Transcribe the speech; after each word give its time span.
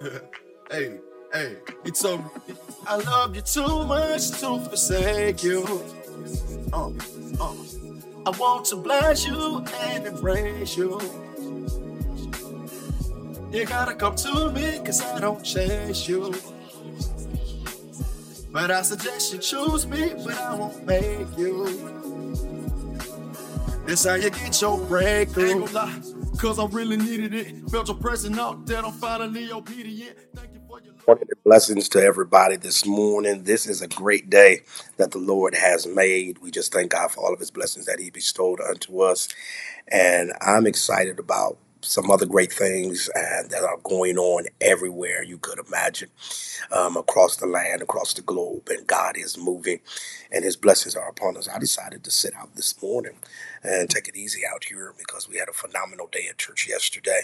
hey, 0.70 0.98
hey, 1.32 1.56
he 1.84 1.90
told 1.90 2.24
me, 2.24 2.54
I 2.86 2.96
love 2.96 3.36
you 3.36 3.42
too 3.42 3.84
much 3.84 4.30
to 4.40 4.58
forsake 4.60 5.42
you. 5.42 5.62
Uh, 6.72 6.90
uh, 7.38 7.54
I 8.24 8.30
want 8.38 8.64
to 8.66 8.76
bless 8.76 9.26
you 9.26 9.62
and 9.82 10.06
embrace 10.06 10.76
you. 10.76 10.98
You 13.52 13.66
gotta 13.66 13.94
come 13.94 14.14
to 14.16 14.50
me, 14.52 14.78
cause 14.84 15.02
I 15.02 15.20
don't 15.20 15.42
chase 15.44 16.08
you. 16.08 16.32
But 18.52 18.70
I 18.70 18.82
suggest 18.82 19.34
you 19.34 19.38
choose 19.38 19.86
me, 19.86 20.14
but 20.24 20.38
I 20.38 20.54
won't 20.54 20.86
make 20.86 21.36
you. 21.36 21.66
This 23.84 24.04
how 24.04 24.14
you 24.14 24.30
get 24.30 24.60
your 24.62 24.78
breakthrough. 24.78 25.66
Cause 26.40 26.58
I 26.58 26.64
really 26.66 26.96
needed 26.96 27.34
it. 27.34 27.70
Felt 27.70 27.88
your 27.88 27.98
presence 27.98 28.38
out 28.38 28.64
there. 28.64 28.82
I'm 28.82 28.92
finally 28.92 29.52
obedient. 29.52 30.16
Thank 30.34 30.54
you 30.54 30.60
for 30.66 30.80
your 30.80 30.94
Morning 31.06 31.28
blessings 31.44 31.86
to 31.90 32.02
everybody 32.02 32.56
this 32.56 32.86
morning. 32.86 33.44
This 33.44 33.66
is 33.66 33.82
a 33.82 33.88
great 33.88 34.30
day 34.30 34.62
that 34.96 35.10
the 35.10 35.18
Lord 35.18 35.54
has 35.54 35.86
made. 35.86 36.38
We 36.38 36.50
just 36.50 36.72
thank 36.72 36.92
God 36.92 37.10
for 37.10 37.20
all 37.26 37.34
of 37.34 37.40
his 37.40 37.50
blessings 37.50 37.84
that 37.86 38.00
he 38.00 38.08
bestowed 38.08 38.58
unto 38.58 39.02
us. 39.02 39.28
And 39.88 40.32
I'm 40.40 40.66
excited 40.66 41.18
about 41.18 41.58
some 41.82 42.10
other 42.10 42.26
great 42.26 42.52
things 42.52 43.10
uh, 43.16 43.48
that 43.50 43.62
are 43.64 43.78
going 43.84 44.18
on 44.18 44.46
everywhere 44.60 45.22
you 45.24 45.38
could 45.38 45.58
imagine 45.66 46.10
um, 46.72 46.96
across 46.96 47.36
the 47.36 47.46
land, 47.46 47.82
across 47.82 48.14
the 48.14 48.22
globe. 48.22 48.68
And 48.70 48.86
God 48.86 49.16
is 49.18 49.38
moving 49.38 49.80
and 50.32 50.44
his 50.44 50.56
blessings 50.56 50.96
are 50.96 51.08
upon 51.08 51.36
us. 51.36 51.48
I 51.48 51.58
decided 51.58 52.04
to 52.04 52.10
sit 52.12 52.34
out 52.36 52.56
this 52.56 52.80
morning 52.82 53.14
and 53.62 53.90
take 53.90 54.08
it 54.08 54.16
easy 54.16 54.42
out 54.52 54.64
here 54.64 54.94
because 54.98 55.28
we 55.28 55.38
had 55.38 55.48
a 55.48 55.52
phenomenal 55.54 56.08
day 56.12 56.26
at 56.30 56.38
church 56.38 56.68
yesterday. 56.68 57.22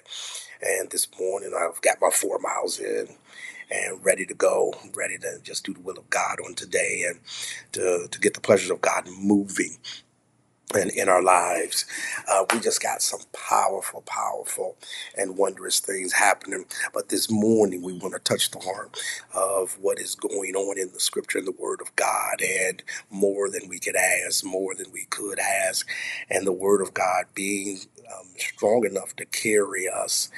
And 0.63 0.91
this 0.91 1.09
morning 1.19 1.53
I've 1.59 1.81
got 1.83 1.99
my 2.01 2.11
four 2.11 2.39
miles 2.41 2.81
in 2.81 3.09
and 3.71 4.05
ready 4.05 4.27
to 4.27 4.35
go, 4.35 4.75
ready 4.95 5.19
to 5.19 5.41
just 5.43 5.67
do 5.67 5.75
the 5.75 5.81
will 5.81 5.99
of 5.99 6.11
God 6.11 6.39
on 6.47 6.55
today 6.55 7.05
and 7.09 7.21
to, 7.73 8.09
to 8.11 8.21
get 8.21 8.35
the 8.35 8.41
pleasures 8.41 8.71
of 8.71 8.81
God 8.83 9.09
moving 9.21 9.79
and 10.75 10.91
in 10.91 11.09
our 11.09 11.23
lives. 11.23 11.87
Uh, 12.31 12.45
we 12.53 12.61
just 12.61 12.83
got 12.83 13.03
some 13.03 13.21
powerful, 13.33 14.03
powerful, 14.03 14.77
and 15.17 15.37
wondrous 15.37 15.81
things 15.81 16.15
happening. 16.15 16.65
But 16.95 17.09
this 17.09 17.31
morning, 17.31 17.83
we 17.83 17.95
want 17.95 18.15
to 18.15 18.21
touch 18.21 18.51
the 18.51 18.61
heart 18.61 18.99
of 19.35 19.79
what 19.81 19.99
is 20.01 20.15
going 20.15 20.55
on 20.57 20.79
in 20.79 20.93
the 20.93 21.01
scripture 21.01 21.39
and 21.39 21.47
the 21.47 21.53
word 21.53 21.81
of 21.81 21.95
God, 21.97 22.43
and 22.43 22.83
more 23.11 23.51
than 23.51 23.69
we 23.69 23.79
could 23.79 23.97
ask, 23.97 24.45
more 24.45 24.75
than 24.75 24.93
we 24.93 25.07
could 25.07 25.39
ask, 25.39 25.89
and 26.31 26.47
the 26.47 26.53
word 26.53 26.83
of 26.83 26.95
God 26.95 27.27
being 27.35 27.81
um, 28.15 28.29
strong 28.39 28.85
enough 28.87 29.17
to 29.17 29.25
carry 29.27 29.89
us 29.89 30.31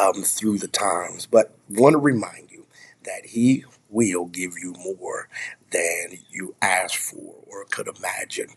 um, 0.00 0.22
through 0.24 0.58
the 0.58 0.68
times. 0.68 1.26
But 1.26 1.52
want 1.68 1.94
to 1.94 1.98
remind 1.98 2.50
you 2.50 2.66
that 3.04 3.26
He 3.26 3.64
will 3.90 4.26
give 4.26 4.52
you 4.62 4.74
more 4.84 5.28
than 5.72 6.18
you 6.30 6.54
ask 6.62 6.96
for 6.96 7.34
could 7.70 7.88
imagine. 7.88 8.48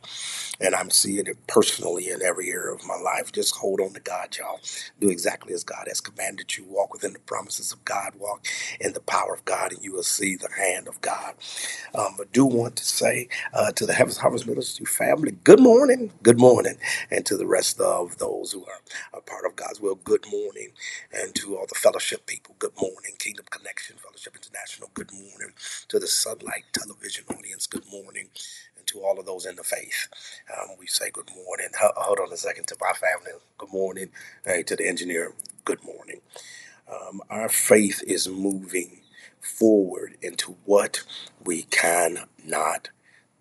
And 0.62 0.76
I'm 0.76 0.90
seeing 0.90 1.28
it 1.28 1.48
personally 1.48 2.10
in 2.10 2.22
every 2.22 2.52
area 2.52 2.74
of 2.74 2.86
my 2.88 2.98
life. 2.98 3.32
Just 3.32 3.56
hold 3.58 3.80
on 3.82 3.94
to 3.94 4.00
God, 4.00 4.36
y'all. 4.38 4.60
Do 5.00 5.10
exactly 5.10 5.54
as 5.54 5.64
God 5.64 5.86
has 5.88 6.02
commanded 6.02 6.58
you. 6.58 6.66
Walk 6.68 6.94
within 6.94 7.14
the 7.14 7.20
promises 7.20 7.72
of 7.72 7.86
God. 7.86 8.14
Walk 8.20 8.46
in 8.80 8.94
the 8.94 9.00
power 9.02 9.34
of 9.34 9.46
God, 9.46 9.74
and 9.74 9.84
you 9.84 9.94
will 9.94 10.04
see 10.04 10.36
the 10.36 10.50
hand 10.58 10.88
of 10.88 11.02
God. 11.02 11.36
Um, 11.96 12.16
I 12.20 12.26
do 12.34 12.46
want 12.46 12.78
to 12.78 12.86
say 12.86 13.30
uh, 13.54 13.72
to 13.74 13.86
the 13.86 13.94
Heavens 13.94 14.18
Harvest 14.18 14.48
Ministry 14.48 14.86
family, 14.86 15.34
good 15.44 15.60
morning, 15.62 16.12
good 16.24 16.40
morning. 16.40 16.78
And 17.12 17.26
to 17.28 17.38
the 17.38 17.48
rest 17.48 17.82
of 17.82 18.18
those 18.20 18.54
who 18.54 18.66
are 18.66 18.82
a 19.14 19.22
part 19.22 19.46
of 19.46 19.56
God's 19.56 19.82
will, 19.82 19.96
good 19.96 20.26
morning. 20.32 20.72
And 21.14 21.36
to 21.36 21.58
all 21.58 21.68
the 21.68 21.76
fellowship 21.76 22.26
people, 22.28 22.56
good 22.60 22.74
morning. 22.82 23.14
Kingdom 23.20 23.46
Connection 23.52 23.98
Fellowship 23.98 24.36
International, 24.36 24.90
good 24.94 25.12
morning. 25.14 25.54
To 25.90 26.00
the 26.00 26.08
Sunlight 26.08 26.66
Television 26.74 27.26
audience, 27.38 27.68
good 27.68 27.86
morning. 27.92 28.30
To 28.90 29.02
all 29.02 29.20
of 29.20 29.26
those 29.28 29.46
in 29.48 29.56
the 29.58 29.64
faith, 29.64 30.10
um, 30.58 30.78
we 30.80 30.88
say 30.88 31.12
good 31.12 31.30
morning. 31.36 31.70
Ho- 31.82 31.94
Hold 31.98 32.20
on 32.22 32.34
a 32.34 32.38
second 32.38 32.68
to 32.68 32.78
my 32.82 32.94
family, 32.94 33.34
good 33.58 33.74
morning. 33.74 34.12
Hey, 34.46 34.64
to 34.64 34.76
the 34.78 34.88
engineer, 34.88 35.34
good 35.66 35.84
morning. 35.84 36.22
Um, 36.92 37.22
our 37.30 37.50
faith 37.50 38.04
is 38.08 38.28
moving 38.30 39.02
forward 39.42 40.18
into 40.22 40.58
what 40.66 41.04
we 41.46 41.64
cannot 41.64 42.90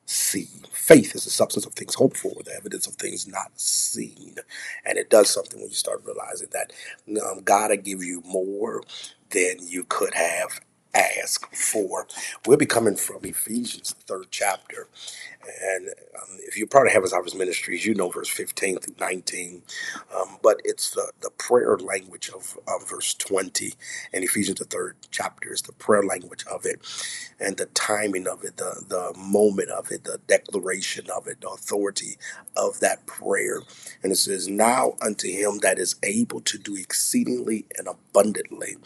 see. 0.06 0.48
Faith 0.72 1.14
is 1.16 1.24
the 1.24 1.30
substance 1.30 1.66
of 1.66 1.74
things 1.74 1.96
hoped 1.96 2.16
for, 2.18 2.34
the 2.44 2.54
evidence 2.54 2.86
of 2.86 2.94
things 2.94 3.26
not 3.28 3.52
seen. 3.60 4.36
And 4.84 4.98
it 4.98 5.10
does 5.10 5.30
something 5.30 5.60
when 5.60 5.70
you 5.70 5.76
start 5.76 6.02
realizing 6.06 6.48
that 6.52 6.72
um, 7.22 7.42
God 7.44 7.70
will 7.70 7.78
give 7.78 8.04
you 8.04 8.22
more 8.26 8.82
than 9.30 9.56
you 9.60 9.84
could 9.84 10.14
have 10.14 10.60
asked 10.98 11.54
for. 11.56 12.06
We'll 12.46 12.58
be 12.58 12.66
coming 12.66 12.96
from 12.96 13.24
Ephesians, 13.24 13.94
the 13.94 14.02
third 14.14 14.26
chapter. 14.30 14.88
And 15.62 15.88
um, 15.88 16.38
if 16.46 16.58
you're 16.58 16.66
part 16.68 16.86
of 16.88 16.94
Heaven's 16.94 17.12
Harvest 17.12 17.36
Ministries, 17.36 17.86
you 17.86 17.94
know 17.94 18.10
verse 18.10 18.28
15 18.28 18.78
through 18.80 18.96
19. 19.00 19.62
Um, 20.16 20.38
but 20.42 20.60
it's 20.64 20.90
the, 20.90 21.12
the 21.22 21.30
prayer 21.30 21.78
language 21.78 22.30
of, 22.34 22.58
of 22.68 22.88
verse 22.88 23.14
20. 23.14 23.74
And 24.12 24.24
Ephesians, 24.24 24.58
the 24.58 24.66
third 24.66 24.96
chapter, 25.10 25.52
is 25.52 25.62
the 25.62 25.72
prayer 25.72 26.02
language 26.04 26.44
of 26.50 26.66
it 26.66 26.80
and 27.40 27.56
the 27.56 27.66
timing 27.66 28.28
of 28.28 28.44
it, 28.44 28.56
the, 28.58 28.84
the 28.88 29.14
moment 29.18 29.70
of 29.70 29.90
it, 29.90 30.04
the 30.04 30.20
declaration 30.26 31.06
of 31.16 31.26
it, 31.28 31.40
the 31.40 31.48
authority 31.50 32.18
of 32.56 32.80
that 32.80 33.06
prayer. 33.06 33.60
And 34.02 34.12
it 34.12 34.16
says, 34.16 34.48
Now 34.48 34.94
unto 35.02 35.28
him 35.30 35.58
that 35.62 35.78
is 35.78 35.96
able 36.02 36.40
to 36.42 36.58
do 36.58 36.76
exceedingly 36.76 37.66
and 37.78 37.88
abundantly 37.88 38.76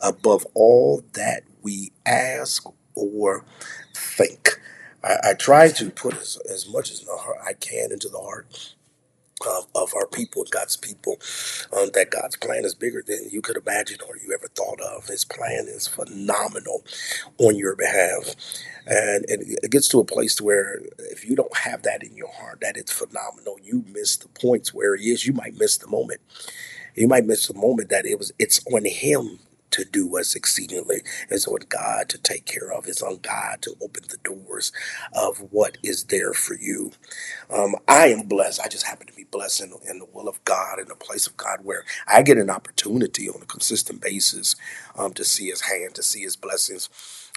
above 0.00 0.46
all 0.54 1.04
that 1.14 1.42
we 1.62 1.92
ask 2.06 2.66
or 2.94 3.44
think. 3.94 4.60
I, 5.04 5.30
I 5.30 5.34
try 5.34 5.68
to 5.70 5.90
put 5.90 6.14
as, 6.16 6.38
as 6.52 6.68
much 6.68 6.90
as 6.90 7.06
I 7.46 7.54
can 7.54 7.92
into 7.92 8.08
the 8.08 8.18
heart 8.18 8.46
of, 9.46 9.66
of 9.74 9.94
our 9.94 10.06
people, 10.06 10.44
God's 10.50 10.76
people, 10.76 11.18
um, 11.76 11.90
that 11.94 12.10
God's 12.10 12.36
plan 12.36 12.64
is 12.64 12.74
bigger 12.74 13.02
than 13.06 13.28
you 13.30 13.42
could 13.42 13.56
imagine 13.56 13.98
or 14.08 14.16
you 14.16 14.32
ever 14.34 14.48
thought 14.48 14.80
of. 14.80 15.06
His 15.08 15.24
plan 15.24 15.66
is 15.68 15.88
phenomenal 15.88 16.84
on 17.38 17.56
your 17.56 17.76
behalf. 17.76 18.34
And, 18.86 19.24
and 19.28 19.42
it 19.62 19.70
gets 19.70 19.88
to 19.90 20.00
a 20.00 20.04
place 20.04 20.40
where 20.40 20.80
if 20.98 21.24
you 21.24 21.36
don't 21.36 21.56
have 21.58 21.82
that 21.84 22.02
in 22.02 22.16
your 22.16 22.32
heart, 22.32 22.60
that 22.62 22.76
it's 22.76 22.92
phenomenal, 22.92 23.58
you 23.62 23.84
miss 23.92 24.16
the 24.16 24.28
points 24.28 24.74
where 24.74 24.96
he 24.96 25.10
is. 25.12 25.26
You 25.26 25.34
might 25.34 25.58
miss 25.58 25.78
the 25.78 25.88
moment. 25.88 26.20
You 26.94 27.08
might 27.08 27.26
miss 27.26 27.46
the 27.48 27.54
moment 27.54 27.90
that 27.90 28.06
it 28.06 28.18
was. 28.18 28.32
It's 28.38 28.60
on 28.72 28.84
him 28.86 29.40
to 29.72 29.84
do 29.84 30.18
us 30.18 30.36
exceedingly. 30.36 31.02
It's 31.30 31.48
on 31.48 31.60
God 31.68 32.08
to 32.10 32.18
take 32.18 32.46
care 32.46 32.72
of. 32.72 32.88
It's 32.88 33.02
on 33.02 33.18
God 33.22 33.62
to 33.62 33.76
open 33.82 34.04
the 34.08 34.18
doors 34.18 34.72
of 35.14 35.38
what 35.52 35.78
is 35.82 36.04
there 36.06 36.34
for 36.34 36.54
you. 36.56 36.92
Um, 37.50 37.76
I 37.88 38.08
am 38.08 38.22
blessed. 38.28 38.60
I 38.62 38.68
just 38.68 38.86
happen 38.86 39.08
to 39.08 39.14
be 39.14 39.24
blessed 39.24 39.62
in, 39.62 39.74
in 39.88 39.98
the 40.00 40.06
will 40.12 40.28
of 40.28 40.44
God, 40.44 40.80
in 40.80 40.88
the 40.88 40.96
place 40.96 41.26
of 41.26 41.36
God, 41.36 41.60
where 41.64 41.84
I 42.08 42.22
get 42.22 42.38
an 42.38 42.50
opportunity 42.50 43.28
on 43.28 43.42
a 43.42 43.46
consistent 43.46 44.00
basis 44.02 44.56
um, 44.96 45.14
to 45.14 45.24
see 45.24 45.48
His 45.48 45.62
hand, 45.62 45.94
to 45.96 46.04
see 46.04 46.22
His 46.22 46.36
blessings. 46.36 46.88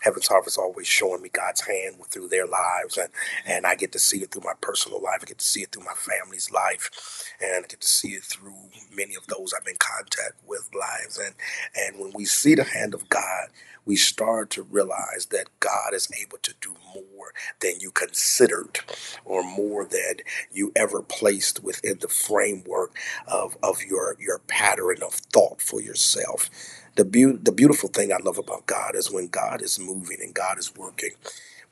Heaven's 0.03 0.27
Harvest 0.27 0.57
always 0.59 0.87
showing 0.87 1.21
me 1.21 1.29
God's 1.29 1.61
hand 1.61 1.97
through 2.09 2.29
their 2.29 2.47
lives, 2.47 2.97
and 2.97 3.09
and 3.45 3.67
I 3.67 3.75
get 3.75 3.91
to 3.93 3.99
see 3.99 4.19
it 4.19 4.31
through 4.31 4.43
my 4.45 4.53
personal 4.61 5.01
life. 5.01 5.19
I 5.23 5.25
get 5.25 5.39
to 5.39 5.45
see 5.45 5.61
it 5.61 5.71
through 5.73 5.85
my 5.85 5.93
family's 5.95 6.51
life, 6.51 7.25
and 7.41 7.65
I 7.65 7.67
get 7.67 7.81
to 7.81 7.87
see 7.87 8.09
it 8.09 8.23
through 8.23 8.55
many 8.95 9.15
of 9.15 9.27
those 9.27 9.53
I'm 9.53 9.67
in 9.67 9.77
contact 9.79 10.35
with 10.47 10.69
lives. 10.73 11.19
And 11.19 11.35
and 11.75 11.99
when 11.99 12.13
we 12.13 12.25
see 12.25 12.55
the 12.55 12.65
hand 12.65 12.93
of 12.93 13.09
God, 13.09 13.49
we 13.85 13.95
start 13.97 14.51
to 14.51 14.63
realize 14.63 15.27
that 15.31 15.47
God 15.59 15.93
is 15.93 16.09
able 16.21 16.39
to 16.39 16.53
do 16.61 16.75
more 16.95 17.33
than 17.61 17.79
you 17.79 17.91
considered 17.91 18.79
or 19.25 19.43
more 19.43 19.85
than 19.85 20.17
you 20.51 20.71
ever 20.75 21.01
placed 21.01 21.63
within 21.63 21.99
the 21.99 22.07
framework 22.09 22.95
of, 23.27 23.57
of 23.63 23.83
your, 23.83 24.17
your 24.19 24.39
pattern 24.47 24.97
of 25.03 25.13
thought 25.15 25.61
for 25.61 25.81
yourself. 25.81 26.49
The, 26.95 27.05
beau- 27.05 27.39
the 27.41 27.53
beautiful 27.53 27.89
thing 27.89 28.13
I 28.13 28.17
love 28.23 28.37
about 28.37 28.67
God 28.67 28.95
is 28.95 29.11
when 29.11 29.29
God 29.29 29.63
is 29.63 29.79
moving 29.79 30.19
and 30.21 30.33
God 30.33 30.59
is 30.59 30.75
working, 30.75 31.11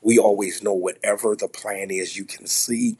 we 0.02 0.18
always 0.18 0.62
know 0.62 0.74
whatever 0.74 1.36
the 1.36 1.48
plan 1.48 1.90
is, 1.92 2.16
you 2.16 2.24
can 2.24 2.46
see 2.46 2.96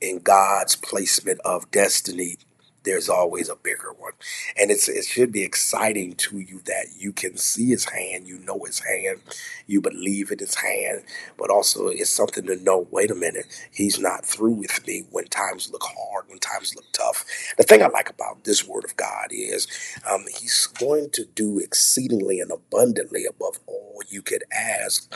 in 0.00 0.20
God's 0.20 0.76
placement 0.76 1.40
of 1.44 1.70
destiny, 1.72 2.38
there's 2.84 3.08
always 3.08 3.48
a 3.48 3.56
bigger 3.56 3.92
one. 3.98 4.12
And 4.56 4.70
it's 4.70 4.88
it 4.88 5.04
should 5.04 5.32
be 5.32 5.42
exciting 5.42 6.14
to 6.16 6.38
you 6.40 6.60
that 6.66 6.86
you 6.98 7.12
can 7.12 7.36
see 7.36 7.68
his 7.68 7.84
hand, 7.86 8.26
you 8.28 8.38
know 8.38 8.60
his 8.64 8.80
hand, 8.80 9.20
you 9.66 9.80
believe 9.80 10.30
in 10.30 10.38
his 10.38 10.56
hand, 10.56 11.02
but 11.38 11.50
also 11.50 11.88
it's 11.88 12.10
something 12.10 12.46
to 12.46 12.56
know, 12.56 12.86
wait 12.90 13.10
a 13.10 13.14
minute, 13.14 13.46
he's 13.72 13.98
not 13.98 14.24
through 14.26 14.52
with 14.52 14.86
me 14.86 15.04
when 15.10 15.26
times 15.26 15.70
look 15.70 15.82
hard, 15.84 16.26
when 16.28 16.38
times 16.38 16.74
look 16.74 16.86
tough. 16.92 17.24
The 17.58 17.64
thing 17.64 17.82
I 17.82 17.88
like 17.88 18.10
about 18.10 18.44
this 18.44 18.66
word 18.66 18.84
of 18.84 18.96
God 18.96 19.28
is 19.30 19.68
um, 20.10 20.24
he's 20.40 20.66
going 20.66 21.10
to 21.12 21.24
do 21.34 21.58
exceedingly 21.58 22.40
and 22.40 22.50
abundantly 22.50 23.24
above 23.26 23.58
all 23.66 24.00
you 24.08 24.22
could 24.22 24.44
ask 24.52 25.12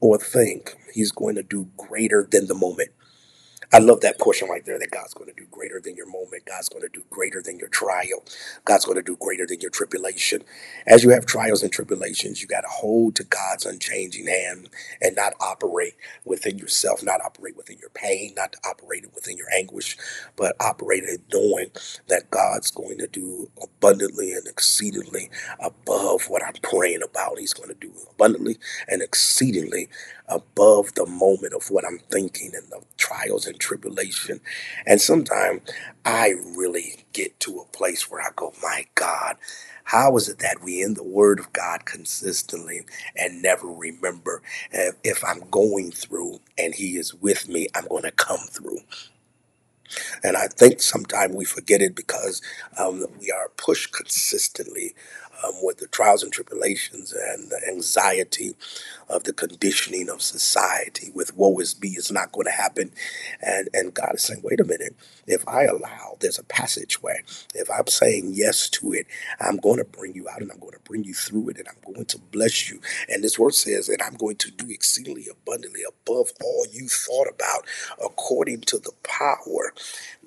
or 0.00 0.18
think. 0.18 0.76
He's 0.92 1.12
going 1.12 1.36
to 1.36 1.42
do 1.42 1.68
greater 1.76 2.26
than 2.30 2.46
the 2.48 2.54
moment. 2.54 2.90
I 3.72 3.78
love 3.78 4.00
that 4.02 4.18
portion 4.18 4.48
right 4.48 4.64
there 4.66 4.78
that 4.78 4.90
God's 4.90 5.14
going 5.14 5.28
to 5.30 5.36
do 5.40 5.46
greater 5.50 5.80
than 5.80 5.96
your 5.96 6.06
moment. 6.10 6.46
God's 6.46 6.70
going 6.70 6.82
to 6.82 6.90
do 6.90 7.04
greater 7.10 7.42
than 7.42 7.58
your 7.60 7.68
trial. 7.68 8.24
God's 8.64 8.86
going 8.86 8.96
to 8.96 9.02
do 9.02 9.16
greater 9.20 9.46
than 9.46 9.60
your 9.60 9.70
tribulation. 9.70 10.42
As 10.86 11.04
you 11.04 11.10
have 11.10 11.26
trials 11.26 11.62
and 11.62 11.72
tribulations, 11.72 12.42
you 12.42 12.48
got 12.48 12.62
to 12.62 12.68
hold 12.68 13.16
to 13.16 13.24
God's 13.24 13.66
unchanging 13.66 14.26
hand 14.26 14.70
and 15.02 15.16
not 15.16 15.34
operate 15.40 15.94
within 16.24 16.58
yourself, 16.58 17.04
not 17.04 17.20
operate 17.24 17.56
within 17.58 17.78
your 17.78 17.90
pain, 17.90 18.34
not 18.36 18.56
operate 18.66 19.06
within 19.14 19.36
your 19.36 19.48
anguish, 19.56 19.98
but 20.36 20.56
operate 20.60 21.04
in 21.04 21.18
knowing 21.32 21.70
that 22.08 22.30
God's 22.32 22.72
going 22.72 22.98
to 22.98 23.08
do 23.08 23.50
abundantly 23.62 24.32
and 24.32 24.48
exceedingly 24.48 25.30
above 25.60 26.24
what 26.28 26.44
I'm 26.44 26.54
praying 26.62 27.02
about. 27.04 27.38
He's 27.38 27.54
going 27.54 27.70
to 27.70 27.76
do 27.76 27.92
abundantly 28.10 28.58
and 28.88 29.02
exceedingly 29.02 29.88
above 30.28 30.94
the 30.96 31.06
moment 31.06 31.54
of 31.54 31.70
what 31.70 31.86
I'm 31.86 32.00
thinking 32.10 32.52
and 32.56 32.68
the 32.70 32.82
trials 32.98 33.46
and 33.46 33.59
tribulation. 33.60 34.40
And 34.86 35.00
sometimes 35.00 35.62
I 36.06 36.30
really 36.56 37.04
get 37.14 37.40
to 37.42 37.60
a 37.60 37.76
place 37.76 38.10
where 38.10 38.22
I 38.22 38.30
go, 38.36 38.54
my 38.62 38.86
God, 38.96 39.36
how 39.84 40.16
is 40.16 40.28
it 40.28 40.40
that 40.40 40.62
we 40.64 40.82
in 40.82 40.94
the 40.94 41.04
Word 41.04 41.40
of 41.40 41.52
God 41.54 41.86
consistently 41.86 42.82
and 43.16 43.42
never 43.42 43.68
remember 43.68 44.42
if, 44.72 44.96
I'm 45.24 45.48
going 45.50 45.92
through 45.92 46.40
and 46.58 46.74
He 46.74 46.96
is 46.98 47.14
with 47.14 47.48
me, 47.48 47.68
I'm 47.76 47.88
going 47.88 48.04
to 48.04 48.12
come 48.12 48.40
through? 48.50 48.78
And 50.22 50.36
I 50.36 50.48
think 50.48 50.82
sometimes 50.82 51.34
we 51.34 51.44
forget 51.44 51.82
it 51.82 51.94
because 51.96 52.42
um, 52.78 53.06
we 53.20 53.30
are 53.32 53.50
pushed 53.56 53.92
consistently 53.92 54.94
um, 55.44 55.54
with 55.62 55.78
the 55.78 55.88
trials 55.88 56.22
and 56.22 56.32
tribulations 56.32 57.12
and 57.12 57.50
the 57.50 57.60
anxiety 57.68 58.54
of 59.08 59.24
the 59.24 59.32
conditioning 59.32 60.08
of 60.08 60.22
society 60.22 61.10
with 61.14 61.36
woe 61.36 61.58
is 61.58 61.80
me, 61.80 61.90
it's 61.90 62.10
not 62.12 62.32
going 62.32 62.46
to 62.46 62.52
happen. 62.52 62.92
And, 63.40 63.68
and 63.72 63.94
God 63.94 64.12
is 64.14 64.22
saying, 64.22 64.42
wait 64.44 64.60
a 64.60 64.64
minute, 64.64 64.96
if 65.26 65.46
I 65.48 65.64
allow, 65.64 66.16
there's 66.20 66.38
a 66.38 66.44
passageway. 66.44 67.22
If 67.54 67.70
I'm 67.70 67.86
saying 67.86 68.32
yes 68.34 68.68
to 68.70 68.92
it, 68.92 69.06
I'm 69.40 69.56
going 69.56 69.78
to 69.78 69.84
bring 69.84 70.14
you 70.14 70.28
out 70.28 70.42
and 70.42 70.50
I'm 70.50 70.60
going 70.60 70.72
to 70.72 70.80
bring 70.80 71.04
you 71.04 71.14
through 71.14 71.50
it 71.50 71.58
and 71.58 71.68
I'm 71.68 71.92
going 71.92 72.06
to 72.06 72.18
bless 72.18 72.70
you. 72.70 72.80
And 73.08 73.22
this 73.24 73.38
word 73.38 73.54
says 73.54 73.86
that 73.88 74.02
I'm 74.04 74.14
going 74.14 74.36
to 74.36 74.50
do 74.50 74.70
exceedingly 74.70 75.26
abundantly 75.30 75.82
above 75.86 76.32
all 76.42 76.66
you 76.72 76.88
thought 76.88 77.28
about 77.28 77.66
according 78.04 78.62
to 78.62 78.78
the 78.78 78.92
power 79.02 79.72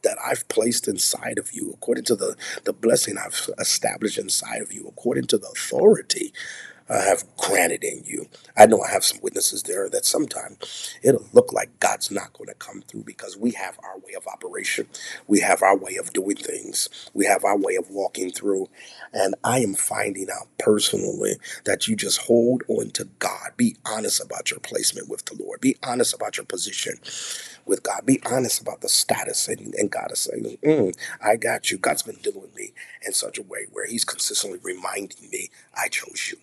that 0.03 0.17
I've 0.23 0.47
placed 0.47 0.87
inside 0.87 1.37
of 1.37 1.53
you, 1.53 1.71
according 1.73 2.03
to 2.05 2.15
the, 2.15 2.35
the 2.63 2.73
blessing 2.73 3.17
I've 3.17 3.49
established 3.59 4.17
inside 4.17 4.61
of 4.61 4.71
you, 4.71 4.87
according 4.87 5.25
to 5.27 5.37
the 5.37 5.47
authority 5.47 6.33
I 6.89 6.99
have 7.03 7.23
granted 7.37 7.83
in 7.83 8.03
you. 8.05 8.27
I 8.57 8.65
know 8.67 8.81
I 8.81 8.91
have 8.91 9.03
some 9.03 9.19
witnesses 9.21 9.63
there 9.63 9.89
that 9.89 10.05
sometimes 10.05 10.95
it'll 11.03 11.25
look 11.33 11.53
like 11.53 11.79
God's 11.79 12.11
not 12.11 12.33
going 12.33 12.49
to 12.49 12.55
come 12.55 12.81
through 12.81 13.03
because 13.03 13.37
we 13.37 13.51
have 13.51 13.79
our 13.83 13.97
way 13.99 14.13
of 14.15 14.27
operation. 14.27 14.87
We 15.27 15.39
have 15.41 15.63
our 15.63 15.77
way 15.77 15.95
of 15.97 16.13
doing 16.13 16.37
things. 16.37 16.89
We 17.13 17.25
have 17.25 17.43
our 17.43 17.57
way 17.57 17.75
of 17.75 17.89
walking 17.89 18.31
through. 18.31 18.69
And 19.13 19.35
I 19.43 19.59
am 19.59 19.75
finding 19.75 20.27
out 20.29 20.47
personally 20.59 21.35
that 21.65 21.87
you 21.87 21.95
just 21.95 22.21
hold 22.23 22.63
on 22.67 22.91
to 22.91 23.05
God. 23.19 23.51
Be 23.57 23.77
honest 23.85 24.23
about 24.23 24.51
your 24.51 24.59
placement 24.59 25.09
with 25.09 25.25
the 25.25 25.41
Lord. 25.41 25.61
Be 25.61 25.77
honest 25.83 26.13
about 26.13 26.37
your 26.37 26.45
position 26.45 26.95
with 27.65 27.83
God. 27.83 28.05
Be 28.05 28.21
honest 28.25 28.61
about 28.61 28.81
the 28.81 28.89
status. 28.89 29.47
And, 29.47 29.73
and 29.75 29.91
God 29.91 30.11
is 30.11 30.19
saying, 30.19 30.57
mm, 30.63 30.95
I 31.23 31.37
got 31.37 31.71
you. 31.71 31.77
God's 31.77 32.03
been 32.03 32.17
dealing 32.21 32.41
with 32.41 32.55
me 32.55 32.73
in 33.05 33.13
such 33.13 33.37
a 33.37 33.43
way 33.43 33.67
where 33.71 33.87
He's 33.87 34.05
consistently 34.05 34.59
reminding 34.63 35.29
me, 35.31 35.49
I 35.75 35.87
chose 35.87 36.31
you. 36.31 36.37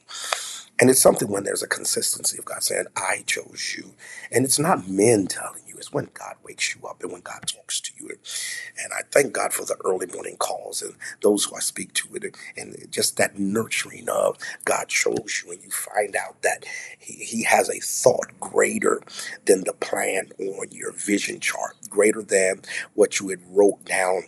And 0.80 0.88
it's 0.88 1.02
something 1.02 1.28
when 1.28 1.44
there's 1.44 1.62
a 1.62 1.68
consistency 1.68 2.38
of 2.38 2.46
God 2.46 2.62
saying, 2.62 2.86
I 2.96 3.22
chose 3.26 3.74
you. 3.76 3.94
And 4.32 4.46
it's 4.46 4.58
not 4.58 4.88
men 4.88 5.26
telling 5.26 5.62
you, 5.66 5.76
it's 5.76 5.92
when 5.92 6.08
God 6.14 6.36
wakes 6.42 6.74
you 6.74 6.86
up 6.86 7.02
and 7.02 7.12
when 7.12 7.20
God 7.20 7.42
talks 7.46 7.80
to 7.80 7.92
you. 7.98 8.08
And 8.10 8.92
I 8.92 9.02
thank 9.10 9.34
God 9.34 9.52
for 9.52 9.64
the 9.66 9.76
early 9.84 10.06
morning 10.06 10.36
calls 10.38 10.80
and 10.82 10.94
those 11.20 11.44
who 11.44 11.56
I 11.56 11.60
speak 11.60 11.92
to 11.94 12.14
it 12.14 12.34
and 12.56 12.76
just 12.90 13.18
that 13.18 13.38
nurturing 13.38 14.08
of 14.08 14.38
God 14.64 14.88
chose 14.88 15.42
you 15.44 15.52
and 15.52 15.62
you 15.62 15.70
find 15.70 16.16
out 16.16 16.42
that 16.42 16.64
he, 16.98 17.14
he 17.24 17.42
has 17.44 17.68
a 17.68 17.80
thought 17.80 18.28
greater 18.40 19.02
than 19.44 19.64
the 19.64 19.74
plan 19.74 20.30
on 20.38 20.68
your 20.70 20.92
vision 20.92 21.40
chart, 21.40 21.76
greater 21.90 22.22
than 22.22 22.62
what 22.94 23.20
you 23.20 23.28
had 23.28 23.40
wrote 23.48 23.84
down 23.84 24.24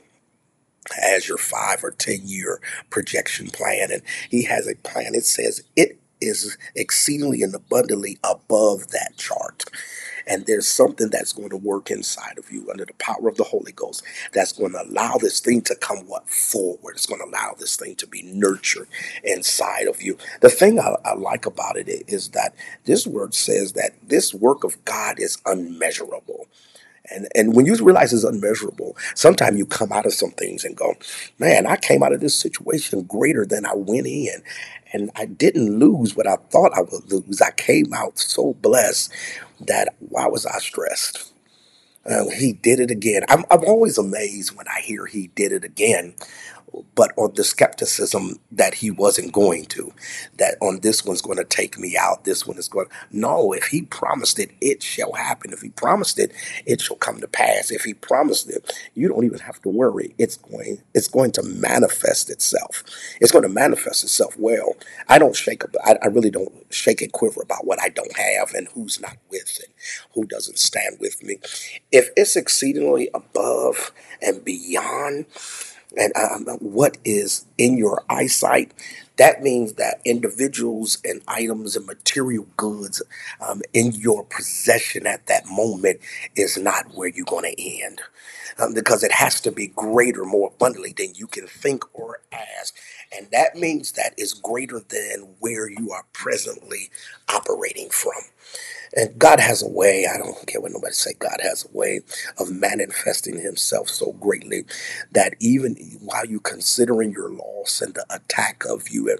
as 1.00 1.28
your 1.28 1.38
five 1.38 1.84
or 1.84 1.90
ten 1.92 2.20
year 2.24 2.60
projection 2.90 3.48
plan 3.48 3.90
and 3.92 4.02
he 4.30 4.44
has 4.44 4.68
a 4.68 4.74
plan 4.76 5.14
it 5.14 5.24
says 5.24 5.62
it 5.76 5.98
is 6.20 6.56
exceedingly 6.74 7.42
and 7.42 7.54
abundantly 7.54 8.18
above 8.24 8.88
that 8.88 9.16
chart. 9.16 9.64
And 10.26 10.46
there's 10.46 10.68
something 10.68 11.10
that's 11.10 11.32
going 11.32 11.50
to 11.50 11.56
work 11.56 11.90
inside 11.90 12.38
of 12.38 12.50
you 12.52 12.70
under 12.70 12.84
the 12.84 12.94
power 12.94 13.28
of 13.28 13.36
the 13.36 13.44
Holy 13.44 13.72
Ghost 13.72 14.04
that's 14.32 14.52
going 14.52 14.72
to 14.72 14.82
allow 14.82 15.16
this 15.16 15.40
thing 15.40 15.62
to 15.62 15.74
come 15.74 16.06
what 16.06 16.28
forward. 16.30 16.94
It's 16.94 17.06
going 17.06 17.20
to 17.20 17.26
allow 17.28 17.54
this 17.58 17.76
thing 17.76 17.96
to 17.96 18.06
be 18.06 18.22
nurtured 18.22 18.88
inside 19.24 19.88
of 19.88 20.00
you. 20.00 20.16
The 20.40 20.48
thing 20.48 20.78
I, 20.78 20.94
I 21.04 21.14
like 21.14 21.46
about 21.46 21.76
it 21.76 21.88
is 22.08 22.28
that 22.30 22.54
this 22.84 23.06
word 23.06 23.34
says 23.34 23.72
that 23.72 23.92
this 24.02 24.32
work 24.32 24.64
of 24.64 24.84
God 24.84 25.18
is 25.18 25.38
unmeasurable. 25.44 26.46
And 27.14 27.28
and 27.36 27.54
when 27.56 27.66
you 27.66 27.76
realize 27.76 28.12
it's 28.12 28.24
unmeasurable, 28.24 28.96
sometimes 29.14 29.58
you 29.58 29.66
come 29.66 29.92
out 29.92 30.06
of 30.06 30.14
some 30.14 30.32
things 30.32 30.64
and 30.64 30.76
go, 30.76 30.94
man, 31.38 31.66
I 31.66 31.76
came 31.76 32.02
out 32.02 32.12
of 32.14 32.20
this 32.20 32.36
situation 32.36 33.02
greater 33.04 33.46
than 33.46 33.66
I 33.66 33.74
went 33.74 34.08
in. 34.08 34.42
And 34.94 35.10
I 35.16 35.26
didn't 35.26 35.78
lose 35.78 36.16
what 36.16 36.26
I 36.26 36.36
thought 36.50 36.72
I 36.76 36.82
would 36.82 37.12
lose. 37.12 37.42
I 37.42 37.52
came 37.52 37.94
out 37.94 38.18
so 38.18 38.54
blessed 38.54 39.12
that 39.60 39.94
why 40.00 40.26
was 40.28 40.46
I 40.46 40.58
stressed? 40.58 41.32
Uh, 42.06 42.28
he 42.30 42.52
did 42.54 42.80
it 42.80 42.90
again. 42.90 43.22
I'm, 43.28 43.44
I'm 43.50 43.64
always 43.64 43.98
amazed 43.98 44.56
when 44.56 44.68
I 44.68 44.80
hear 44.82 45.06
he 45.06 45.28
did 45.28 45.52
it 45.52 45.64
again 45.64 46.14
but 46.94 47.12
on 47.16 47.32
the 47.34 47.44
skepticism 47.44 48.38
that 48.50 48.74
he 48.74 48.90
wasn't 48.90 49.32
going 49.32 49.64
to, 49.66 49.92
that 50.38 50.56
on 50.60 50.80
this 50.80 51.04
one's 51.04 51.22
going 51.22 51.38
to 51.38 51.44
take 51.44 51.78
me 51.78 51.96
out, 51.98 52.24
this 52.24 52.46
one 52.46 52.58
is 52.58 52.68
going. 52.68 52.88
No, 53.10 53.52
if 53.52 53.66
he 53.66 53.82
promised 53.82 54.38
it, 54.38 54.50
it 54.60 54.82
shall 54.82 55.12
happen. 55.12 55.52
If 55.52 55.60
he 55.60 55.70
promised 55.70 56.18
it, 56.18 56.32
it 56.66 56.80
shall 56.80 56.96
come 56.96 57.20
to 57.20 57.28
pass. 57.28 57.70
If 57.70 57.84
he 57.84 57.94
promised 57.94 58.50
it, 58.50 58.72
you 58.94 59.08
don't 59.08 59.24
even 59.24 59.40
have 59.40 59.60
to 59.62 59.68
worry. 59.68 60.14
It's 60.18 60.36
going. 60.36 60.82
It's 60.94 61.08
going 61.08 61.32
to 61.32 61.42
manifest 61.42 62.30
itself. 62.30 62.84
It's 63.20 63.32
going 63.32 63.42
to 63.42 63.48
manifest 63.48 64.04
itself 64.04 64.36
well. 64.38 64.76
I 65.08 65.18
don't 65.18 65.36
shake. 65.36 65.62
I, 65.84 65.96
I 66.02 66.06
really 66.06 66.30
don't 66.30 66.52
shake 66.70 67.02
and 67.02 67.12
quiver 67.12 67.42
about 67.42 67.66
what 67.66 67.80
I 67.80 67.88
don't 67.88 68.16
have 68.16 68.52
and 68.54 68.68
who's 68.68 69.00
not 69.00 69.16
with 69.30 69.60
and 69.62 69.72
who 70.14 70.26
doesn't 70.26 70.58
stand 70.58 70.96
with 71.00 71.22
me. 71.22 71.38
If 71.90 72.10
it's 72.16 72.36
exceedingly 72.36 73.10
above 73.14 73.92
and 74.20 74.44
beyond 74.44 75.26
and 75.96 76.12
um, 76.16 76.58
what 76.60 76.98
is 77.04 77.46
in 77.58 77.78
your 77.78 78.04
eyesight. 78.10 78.72
That 79.18 79.42
means 79.42 79.74
that 79.74 80.00
individuals 80.04 80.98
and 81.04 81.22
items 81.28 81.76
and 81.76 81.86
material 81.86 82.46
goods 82.56 83.02
um, 83.46 83.62
in 83.74 83.92
your 83.92 84.24
possession 84.24 85.06
at 85.06 85.26
that 85.26 85.46
moment 85.46 86.00
is 86.36 86.58
not 86.58 86.94
where 86.94 87.08
you're 87.08 87.24
going 87.26 87.52
to 87.54 87.62
end. 87.84 88.00
Um, 88.58 88.74
because 88.74 89.02
it 89.04 89.12
has 89.12 89.40
to 89.42 89.52
be 89.52 89.68
greater, 89.68 90.24
more 90.24 90.52
abundantly 90.54 90.94
than 90.96 91.14
you 91.14 91.26
can 91.26 91.46
think 91.46 91.84
or 91.94 92.20
ask. 92.32 92.76
And 93.16 93.28
that 93.32 93.56
means 93.56 93.92
that 93.92 94.14
is 94.18 94.34
greater 94.34 94.80
than 94.80 95.34
where 95.40 95.68
you 95.70 95.92
are 95.92 96.04
presently 96.12 96.90
operating 97.34 97.90
from. 97.90 98.22
And 98.94 99.18
God 99.18 99.40
has 99.40 99.62
a 99.62 99.68
way, 99.68 100.06
I 100.12 100.18
don't 100.18 100.46
care 100.46 100.60
what 100.60 100.72
nobody 100.72 100.92
say, 100.92 101.14
God 101.18 101.38
has 101.42 101.64
a 101.64 101.76
way 101.76 102.00
of 102.38 102.50
manifesting 102.50 103.40
himself 103.40 103.88
so 103.88 104.12
greatly 104.12 104.64
that 105.12 105.34
even 105.40 105.76
while 106.02 106.26
you're 106.26 106.40
considering 106.40 107.12
your 107.12 107.30
loss 107.30 107.80
and 107.80 107.94
the 107.94 108.04
attack 108.10 108.64
of 108.68 108.88
you, 108.88 109.16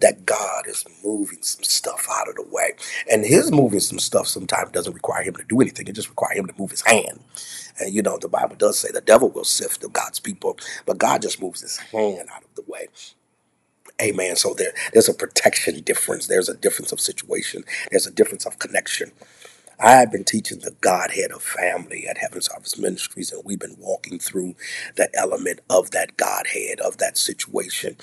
that 0.00 0.26
God 0.26 0.66
is 0.66 0.84
moving 1.04 1.42
some 1.42 1.64
stuff 1.64 2.06
out 2.10 2.28
of 2.28 2.36
the 2.36 2.46
way. 2.50 2.72
And 3.10 3.24
his 3.24 3.52
moving 3.52 3.80
some 3.80 3.98
stuff 3.98 4.26
sometimes 4.26 4.70
doesn't 4.72 4.94
require 4.94 5.22
him 5.22 5.34
to 5.36 5.44
do 5.44 5.60
anything. 5.60 5.86
It 5.88 5.94
just 5.94 6.08
requires 6.08 6.38
him 6.38 6.46
to 6.46 6.54
move 6.58 6.70
his 6.70 6.82
hand. 6.82 7.20
And 7.78 7.92
you 7.94 8.02
know, 8.02 8.18
the 8.18 8.28
Bible 8.28 8.56
does 8.56 8.78
say 8.78 8.90
the 8.90 9.00
devil 9.00 9.30
will 9.30 9.44
sift 9.44 9.80
the 9.80 9.88
God's 9.88 10.20
people, 10.20 10.58
but 10.86 10.98
God 10.98 11.22
just 11.22 11.40
moves 11.40 11.60
his 11.62 11.78
hand 11.78 12.28
out 12.32 12.44
of 12.44 12.54
the 12.54 12.64
way. 12.66 12.88
Amen. 14.00 14.36
So 14.36 14.54
there, 14.54 14.72
there's 14.92 15.08
a 15.08 15.14
protection 15.14 15.80
difference. 15.82 16.26
There's 16.28 16.48
a 16.50 16.56
difference 16.56 16.92
of 16.92 17.00
situation. 17.00 17.64
There's 17.90 18.06
a 18.06 18.12
difference 18.12 18.46
of 18.46 18.58
connection. 18.58 19.12
I've 19.80 20.12
been 20.12 20.24
teaching 20.24 20.60
the 20.60 20.74
Godhead 20.80 21.32
of 21.32 21.42
family 21.42 22.06
at 22.08 22.18
Heaven's 22.18 22.48
Harvest 22.48 22.78
Ministries, 22.80 23.32
and 23.32 23.42
we've 23.44 23.60
been 23.60 23.76
walking 23.78 24.18
through 24.18 24.56
the 24.96 25.10
element 25.14 25.60
of 25.70 25.92
that 25.92 26.16
Godhead, 26.16 26.80
of 26.80 26.98
that 26.98 27.18
situation. 27.18 27.96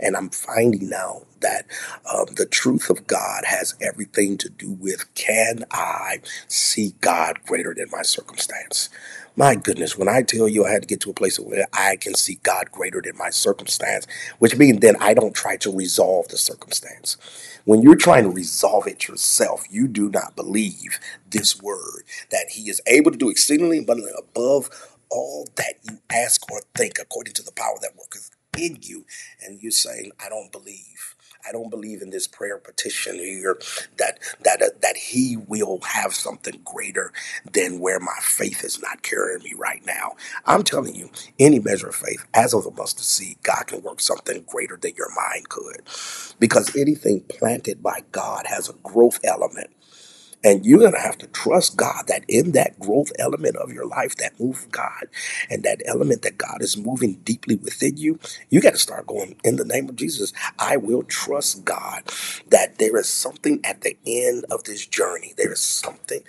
And 0.00 0.16
I'm 0.16 0.30
finding 0.30 0.88
now 0.90 1.22
that 1.40 1.66
um, 2.12 2.26
the 2.36 2.46
truth 2.46 2.90
of 2.90 3.06
God 3.06 3.44
has 3.46 3.74
everything 3.80 4.38
to 4.38 4.50
do 4.50 4.72
with 4.72 5.14
can 5.14 5.64
I 5.72 6.20
see 6.48 6.94
God 7.00 7.40
greater 7.46 7.74
than 7.74 7.88
my 7.92 8.02
circumstance? 8.02 8.90
My 9.38 9.54
goodness, 9.54 9.96
when 9.96 10.08
I 10.08 10.22
tell 10.22 10.48
you 10.48 10.64
I 10.64 10.72
had 10.72 10.82
to 10.82 10.88
get 10.88 10.98
to 11.02 11.10
a 11.10 11.14
place 11.14 11.38
where 11.38 11.68
I 11.72 11.94
can 11.94 12.16
see 12.16 12.40
God 12.42 12.72
greater 12.72 13.00
than 13.00 13.16
my 13.16 13.30
circumstance, 13.30 14.04
which 14.40 14.56
means 14.56 14.80
then 14.80 14.96
I 14.98 15.14
don't 15.14 15.32
try 15.32 15.56
to 15.58 15.70
resolve 15.70 16.26
the 16.26 16.36
circumstance. 16.36 17.16
When 17.64 17.80
you're 17.80 17.94
trying 17.94 18.24
to 18.24 18.30
resolve 18.30 18.88
it 18.88 19.06
yourself, 19.06 19.64
you 19.70 19.86
do 19.86 20.10
not 20.10 20.34
believe 20.34 20.98
this 21.30 21.62
word 21.62 22.02
that 22.32 22.46
He 22.54 22.68
is 22.68 22.82
able 22.88 23.12
to 23.12 23.16
do 23.16 23.30
exceedingly 23.30 23.78
abundantly 23.78 24.12
above 24.18 24.70
all 25.08 25.46
that 25.54 25.74
you 25.88 25.98
ask 26.10 26.50
or 26.50 26.62
think 26.74 26.98
according 27.00 27.34
to 27.34 27.44
the 27.44 27.52
power 27.52 27.76
that 27.80 27.96
worketh 27.96 28.32
in 28.58 28.78
you. 28.82 29.06
And 29.40 29.62
you're 29.62 29.70
saying, 29.70 30.10
I 30.18 30.28
don't 30.28 30.50
believe. 30.50 31.14
I 31.46 31.52
don't 31.52 31.70
believe 31.70 32.02
in 32.02 32.10
this 32.10 32.26
prayer 32.26 32.58
petition 32.58 33.16
here 33.16 33.58
that 33.98 34.18
that 34.44 34.62
uh, 34.62 34.66
that 34.82 34.96
He 34.96 35.36
will 35.36 35.80
have 35.82 36.14
something 36.14 36.60
greater 36.64 37.12
than 37.52 37.80
where 37.80 38.00
my 38.00 38.16
faith 38.20 38.64
is 38.64 38.80
not 38.82 39.02
carrying 39.02 39.42
me 39.42 39.54
right 39.58 39.84
now. 39.86 40.12
I'm 40.46 40.64
telling 40.64 40.94
you, 40.94 41.10
any 41.38 41.58
measure 41.60 41.88
of 41.88 41.96
faith, 41.96 42.26
as 42.34 42.54
of 42.54 42.64
the 42.64 42.70
mustard 42.72 43.04
seed, 43.04 43.38
God 43.42 43.66
can 43.68 43.82
work 43.82 44.00
something 44.00 44.44
greater 44.46 44.76
than 44.76 44.94
your 44.96 45.10
mind 45.14 45.48
could, 45.48 45.82
because 46.40 46.74
anything 46.76 47.22
planted 47.28 47.82
by 47.82 48.00
God 48.12 48.46
has 48.48 48.68
a 48.68 48.74
growth 48.84 49.20
element. 49.24 49.70
And 50.44 50.64
you're 50.66 50.78
going 50.80 50.92
to 50.94 51.00
have 51.00 51.18
to 51.18 51.26
trust 51.28 51.76
God 51.76 52.04
that 52.08 52.24
in 52.28 52.52
that 52.52 52.78
growth 52.78 53.12
element 53.18 53.56
of 53.56 53.72
your 53.72 53.86
life, 53.86 54.16
that 54.16 54.38
move 54.40 54.58
of 54.64 54.70
God, 54.72 55.08
and 55.50 55.62
that 55.64 55.82
element 55.86 56.22
that 56.22 56.38
God 56.38 56.62
is 56.62 56.76
moving 56.76 57.16
deeply 57.24 57.56
within 57.56 57.96
you, 57.96 58.18
you 58.50 58.60
got 58.60 58.72
to 58.72 58.78
start 58.78 59.06
going, 59.06 59.36
in 59.44 59.56
the 59.56 59.64
name 59.64 59.88
of 59.88 59.96
Jesus, 59.96 60.32
I 60.58 60.76
will 60.76 61.02
trust 61.02 61.64
God 61.64 62.04
that 62.48 62.78
there 62.78 62.96
is 62.98 63.08
something 63.08 63.60
at 63.64 63.82
the 63.82 63.96
end 64.06 64.44
of 64.50 64.64
this 64.64 64.86
journey. 64.86 65.34
There 65.36 65.52
is 65.52 65.60
something 65.60 66.22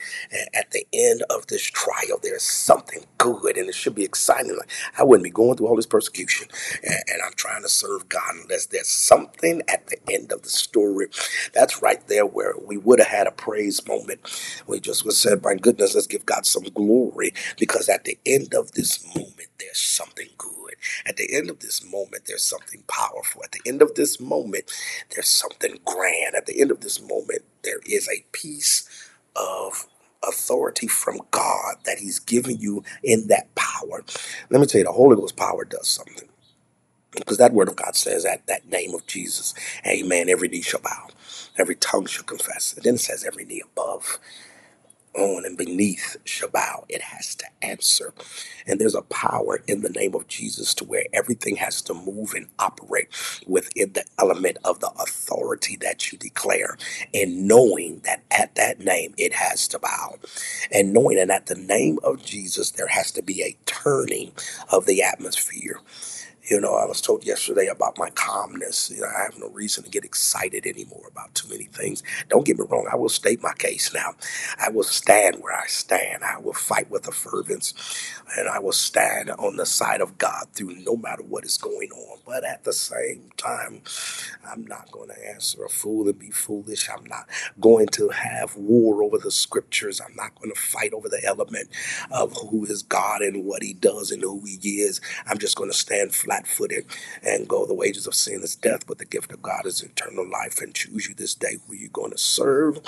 at 0.54 0.72
the 0.72 0.86
end 0.94 1.24
of 1.30 1.48
this 1.48 1.64
trial. 1.64 2.20
There 2.22 2.36
is 2.36 2.44
something 2.44 3.06
good, 3.18 3.58
and 3.58 3.70
it 3.70 3.76
should 3.76 3.96
be 3.96 4.04
exciting. 4.06 4.56
Like, 4.58 4.72
I 4.98 5.04
wouldn't 5.04 5.24
be 5.24 5.30
going 5.30 5.58
through 5.58 5.68
all 5.68 5.76
this 5.76 5.86
persecution, 5.86 6.48
and, 6.84 7.04
and 7.08 7.22
I'm 7.26 7.34
trying 7.36 7.62
to 7.64 7.70
serve 7.70 8.10
God 8.10 8.34
unless 8.44 8.66
there's 8.68 8.90
something 8.90 9.62
at 9.68 9.88
the 9.88 9.98
end 10.12 10.32
of 10.32 10.42
the 10.44 10.50
story. 10.50 11.08
That's 11.54 11.82
right 11.82 12.06
there 12.08 12.26
where 12.26 12.54
we 12.66 12.78
would 12.78 13.00
have 13.00 13.10
had 13.10 13.28
a 13.28 13.32
praise 13.32 13.86
moment 13.88 13.99
moment. 14.00 14.22
We 14.68 14.80
just 14.82 15.06
was 15.06 15.20
said, 15.20 15.44
my 15.44 15.56
goodness, 15.56 15.96
let's 15.96 16.08
give 16.08 16.26
God 16.26 16.46
some 16.46 16.64
glory 16.66 17.34
because 17.60 17.90
at 17.90 18.06
the 18.06 18.18
end 18.26 18.56
of 18.56 18.74
this 18.74 19.06
moment, 19.16 19.50
there's 19.60 19.80
something 19.82 20.30
good. 20.38 20.76
At 21.06 21.18
the 21.18 21.36
end 21.36 21.50
of 21.50 21.60
this 21.60 21.84
moment, 21.86 22.24
there's 22.28 22.46
something 22.46 22.84
powerful. 22.88 23.44
At 23.44 23.54
the 23.54 23.62
end 23.68 23.82
of 23.82 23.96
this 23.96 24.20
moment, 24.20 24.72
there's 25.12 25.30
something 25.30 25.80
grand. 25.86 26.36
At 26.36 26.48
the 26.48 26.62
end 26.62 26.72
of 26.72 26.82
this 26.82 27.02
moment, 27.02 27.44
there 27.64 27.82
is 27.88 28.10
a 28.10 28.26
piece 28.34 28.90
of 29.36 29.88
authority 30.28 30.88
from 30.88 31.20
God 31.32 31.78
that 31.86 32.00
He's 32.00 32.20
given 32.20 32.58
you 32.60 32.84
in 33.04 33.28
that 33.30 33.54
power. 33.56 34.04
Let 34.52 34.62
me 34.62 34.68
tell 34.68 34.80
you, 34.80 34.86
the 34.86 34.94
Holy 34.94 35.16
Ghost 35.18 35.38
power 35.38 35.66
does 35.66 35.90
something. 35.90 36.30
Because 37.14 37.38
that 37.40 37.54
word 37.54 37.70
of 37.70 37.76
God 37.78 37.96
says 37.96 38.24
that 38.24 38.48
that 38.48 38.70
name 38.70 38.96
of 38.96 39.08
Jesus, 39.08 39.54
amen, 39.88 40.30
every 40.30 40.50
knee 40.50 40.62
shall 40.64 40.82
bow, 40.82 41.10
every 41.62 41.76
tongue 41.76 42.06
shall 42.08 42.26
confess. 42.26 42.74
And 42.74 42.84
then 42.84 42.96
it 42.96 43.00
says 43.02 43.24
every 43.26 43.46
knee 43.46 43.64
above, 43.66 44.20
on, 45.16 45.46
and 45.46 45.58
beneath 45.58 46.18
shall 46.24 46.50
bow. 46.50 46.86
It 46.90 47.02
has 47.02 47.36
to 47.36 47.46
answer. 47.62 48.14
And 48.68 48.80
there's 48.80 48.96
a 48.96 49.02
power 49.04 49.62
in 49.68 49.82
the 49.82 49.90
name 49.90 50.16
of 50.16 50.28
Jesus 50.28 50.74
to 50.76 50.86
where 50.86 51.06
everything 51.14 51.58
has 51.58 51.82
to 51.84 51.94
move 51.94 52.34
and 52.34 52.48
operate 52.60 53.10
within 53.48 53.94
the 53.94 54.06
element 54.20 54.58
of 54.64 54.80
the 54.80 54.92
authority 55.00 55.78
that 55.82 56.12
you 56.12 56.18
declare. 56.18 56.78
And 57.14 57.48
knowing 57.48 58.02
that 58.06 58.24
at 58.32 58.56
that 58.56 58.80
name 58.80 59.14
it 59.18 59.34
has 59.34 59.68
to 59.70 59.80
bow. 59.80 60.18
And 60.72 60.94
knowing 60.94 61.18
that 61.18 61.30
at 61.30 61.48
the 61.48 61.56
name 61.56 62.00
of 62.04 62.24
Jesus 62.24 62.72
there 62.72 62.88
has 62.88 63.12
to 63.14 63.22
be 63.24 63.44
a 63.44 63.58
turning 63.66 64.32
of 64.72 64.86
the 64.86 65.04
atmosphere. 65.04 65.80
You 66.50 66.62
know, 66.62 66.76
I 66.76 66.86
was 66.86 67.02
told 67.02 67.26
yesterday 67.26 67.68
about 67.68 67.98
my 67.98 68.10
calmness. 68.12 68.92
You 68.92 69.02
know, 69.02 69.08
I 69.08 69.24
have 69.24 69.40
no 69.40 69.50
reason 69.50 69.84
to 69.86 69.90
get 69.92 70.06
excited 70.06 70.68
anymore 70.68 71.06
about 71.10 71.36
too 71.36 71.50
many 71.50 71.66
things. 71.66 72.04
Don't 72.30 72.46
get 72.46 72.60
me 72.60 72.66
wrong, 72.70 72.88
I 72.92 72.98
will 72.98 73.10
state 73.10 73.42
my 73.44 73.54
case 73.54 73.94
now. 73.94 74.16
I 74.60 74.70
will 74.70 74.84
stand 74.84 75.38
where 75.42 75.56
I 75.58 75.68
stand. 75.68 76.24
I 76.24 76.40
will 76.40 76.54
fight 76.54 76.92
with 76.92 77.08
a 77.08 77.14
fervence, 77.14 77.74
and 78.38 78.50
I 78.50 78.60
will 78.60 78.74
stand 78.74 79.32
on 79.32 79.58
the 79.58 79.66
side 79.66 80.02
of 80.02 80.18
God 80.18 80.48
through 80.54 80.76
no 80.86 80.98
matter 80.98 81.24
what 81.24 81.46
is 81.46 81.58
going 81.58 81.92
on. 81.92 82.20
But 82.26 82.46
at 82.46 82.66
the 82.66 82.74
same 82.74 83.32
time, 83.38 83.82
I'm 84.48 84.66
not 84.68 84.92
going 84.92 85.10
to 85.10 85.30
answer 85.30 85.66
a 85.66 85.70
fool 85.70 86.08
and 86.10 86.20
be 86.20 86.32
foolish. 86.32 86.90
I'm 86.90 87.06
not 87.06 87.28
going 87.62 87.88
to 87.90 88.10
have 88.10 88.56
war 88.56 89.04
over 89.04 89.18
the 89.18 89.32
scriptures. 89.32 90.02
I'm 90.02 90.16
not 90.16 90.36
going 90.36 90.54
to 90.54 90.60
fight 90.60 90.94
over 90.94 91.10
the 91.10 91.24
element 91.26 91.70
of 92.12 92.36
who 92.50 92.66
is 92.66 92.84
God 92.84 93.22
and 93.22 93.46
what 93.46 93.64
he 93.64 93.74
does 93.74 94.12
and 94.12 94.24
who 94.24 94.44
he 94.46 94.82
is. 94.82 95.02
I'm 95.28 95.38
just 95.40 95.58
going 95.58 95.72
to 95.72 95.78
stand 95.78 96.14
flat 96.16 96.39
flat 96.46 96.48
footed 96.48 96.86
and 97.24 97.48
go. 97.48 97.66
The 97.66 97.74
wages 97.74 98.08
of 98.08 98.16
sin 98.16 98.42
is 98.44 98.56
death, 98.56 98.88
but 98.88 98.98
the 98.98 99.06
gift 99.06 99.32
of 99.32 99.42
God 99.42 99.66
is 99.66 99.82
eternal 99.84 100.30
life. 100.30 100.62
And 100.62 100.74
choose 100.74 101.08
you 101.10 101.16
this 101.16 101.34
day 101.36 101.58
who 101.68 101.76
you're 101.76 101.90
going 101.90 102.12
to 102.12 102.18
serve. 102.18 102.80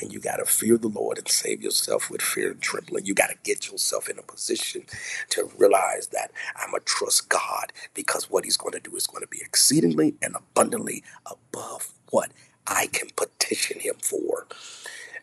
And 0.00 0.12
you 0.12 0.20
got 0.20 0.36
to 0.36 0.44
fear 0.46 0.76
the 0.78 0.88
Lord 0.88 1.18
and 1.18 1.28
save 1.28 1.62
yourself 1.62 2.10
with 2.10 2.22
fear 2.22 2.50
and 2.52 2.60
trembling. 2.60 3.06
You 3.06 3.14
got 3.14 3.30
to 3.30 3.36
get 3.44 3.70
yourself 3.70 4.08
in 4.08 4.18
a 4.18 4.22
position 4.22 4.84
to 5.30 5.50
realize 5.58 6.08
that 6.08 6.30
I'm 6.56 6.74
a 6.74 6.80
trust 6.80 7.28
God 7.28 7.72
because 7.94 8.30
what 8.30 8.44
He's 8.44 8.56
going 8.56 8.72
to 8.74 8.80
do 8.80 8.96
is 8.96 9.06
going 9.06 9.22
to 9.22 9.28
be 9.28 9.40
exceedingly 9.42 10.14
and 10.22 10.36
abundantly 10.36 11.02
above 11.26 11.92
what 12.10 12.30
I 12.66 12.86
can 12.88 13.08
petition 13.16 13.80
Him 13.80 13.96
for. 14.02 14.46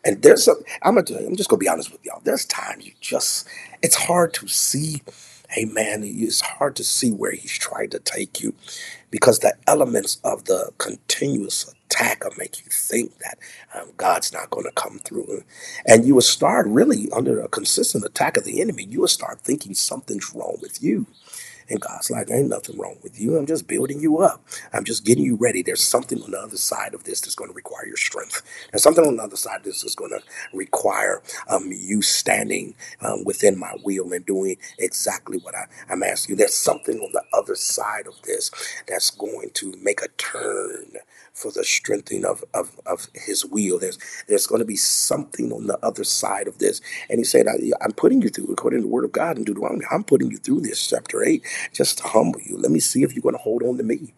And 0.06 0.22
there's 0.22 0.48
a, 0.48 0.54
I'm 0.84 0.96
gonna, 0.96 1.20
I'm 1.28 1.36
just 1.36 1.50
gonna 1.50 1.60
be 1.60 1.70
honest 1.70 1.92
with 1.92 2.06
y'all. 2.06 2.22
There's 2.24 2.46
times 2.46 2.86
you 2.86 2.94
just, 3.02 3.48
it's 3.84 3.96
hard 3.96 4.34
to 4.36 4.48
see 4.48 5.02
man, 5.66 6.04
it's 6.04 6.42
hard 6.42 6.76
to 6.78 6.84
see 6.84 7.12
where 7.12 7.32
he's 7.32 7.58
trying 7.58 7.90
to 7.92 8.00
take 8.00 8.42
you 8.42 8.54
because 9.12 9.40
the 9.40 9.54
elements 9.68 10.20
of 10.24 10.46
the 10.46 10.72
continuous 10.78 11.74
attack 11.88 12.24
will 12.24 12.32
make 12.38 12.60
you 12.60 12.66
think 12.70 13.18
that 13.20 13.38
um, 13.76 13.90
God's 13.98 14.34
not 14.34 14.50
going 14.50 14.66
to 14.66 14.72
come 14.72 15.00
through. 15.00 15.44
And 15.86 16.06
you 16.06 16.16
will 16.16 16.22
start 16.22 16.68
really 16.68 17.10
under 17.12 17.40
a 17.40 17.48
consistent 17.48 18.04
attack 18.06 18.38
of 18.38 18.44
the 18.44 18.62
enemy, 18.62 18.84
you 18.86 19.02
will 19.02 19.08
start 19.08 19.42
thinking 19.42 19.74
something's 19.76 20.34
wrong 20.34 20.58
with 20.62 20.82
you. 20.84 21.06
And 21.74 21.82
God's 21.82 22.12
like, 22.12 22.32
ain't 22.32 22.50
nothing 22.50 22.78
wrong 22.78 22.98
with 23.04 23.20
you. 23.20 23.38
I'm 23.38 23.48
just 23.48 23.68
building 23.68 24.00
you 24.00 24.20
up. 24.20 24.46
I'm 24.74 24.86
just 24.86 25.06
getting 25.06 25.26
you 25.26 25.38
ready. 25.38 25.64
There's 25.64 25.84
something 25.84 26.22
on 26.22 26.32
the 26.32 26.40
other 26.40 26.58
side 26.58 26.94
of 26.94 27.06
this 27.06 27.22
that's 27.22 27.36
going 27.36 27.50
to 27.50 27.56
require 27.56 27.88
your 27.88 27.98
strength. 27.98 28.44
There's 28.72 28.84
something 28.84 29.06
on 29.06 29.18
the 29.18 29.24
other 29.24 29.38
side 29.38 29.58
of 29.58 29.64
this 29.64 29.82
that's 29.82 29.96
going 29.96 30.12
to 30.12 30.22
require 30.54 31.24
um, 31.50 31.72
you 31.74 32.04
standing 32.04 32.76
um, 33.02 33.26
within 33.26 33.60
my 33.60 33.74
will 33.84 34.14
and 34.14 34.26
doing 34.26 34.58
exactly 34.80 35.40
what 35.40 35.56
I, 35.56 35.66
I'm 35.90 36.04
asking 36.04 36.36
you. 36.36 36.38
There's 36.38 36.56
something 36.56 37.00
on 37.00 37.12
the 37.14 37.24
other 37.34 37.56
side 37.56 38.08
of 38.08 38.22
this 38.24 38.52
that's 38.88 39.10
going 39.10 39.52
to 39.56 39.74
make 39.82 40.04
a 40.04 40.10
turn 40.20 40.98
for 41.34 41.52
the 41.52 41.66
strengthening 41.66 42.26
of, 42.26 42.44
of, 42.54 42.80
of 42.86 43.08
his 43.16 43.46
will. 43.46 43.80
There's 43.80 43.98
there's 44.28 44.48
going 44.48 44.60
to 44.60 44.66
be 44.66 44.76
something 44.76 45.52
on 45.52 45.68
the 45.68 45.80
other 45.86 46.04
side 46.06 46.48
of 46.48 46.60
this. 46.60 46.82
And 47.10 47.20
he 47.20 47.24
said, 47.26 47.48
I, 47.48 47.56
am 47.84 47.94
putting 47.94 48.22
you 48.22 48.30
through, 48.30 48.48
according 48.52 48.82
to 48.82 48.84
the 48.88 48.94
word 48.94 49.06
of 49.06 49.12
God 49.12 49.38
in 49.38 49.44
Deuteronomy, 49.44 49.86
I'm 49.92 50.04
putting 50.04 50.32
you 50.32 50.38
through 50.38 50.62
this, 50.62 50.88
chapter 50.88 51.24
8, 51.24 51.44
just 51.72 52.00
to 52.00 52.04
humble 52.06 52.42
you. 52.42 52.58
Let 52.58 52.72
me 52.72 52.80
see 52.80 53.04
if 53.04 53.14
you're 53.14 53.22
going 53.22 53.36
to 53.36 53.42
hold 53.42 53.64
on 53.64 53.78
to 53.78 53.84
me. 53.84 54.14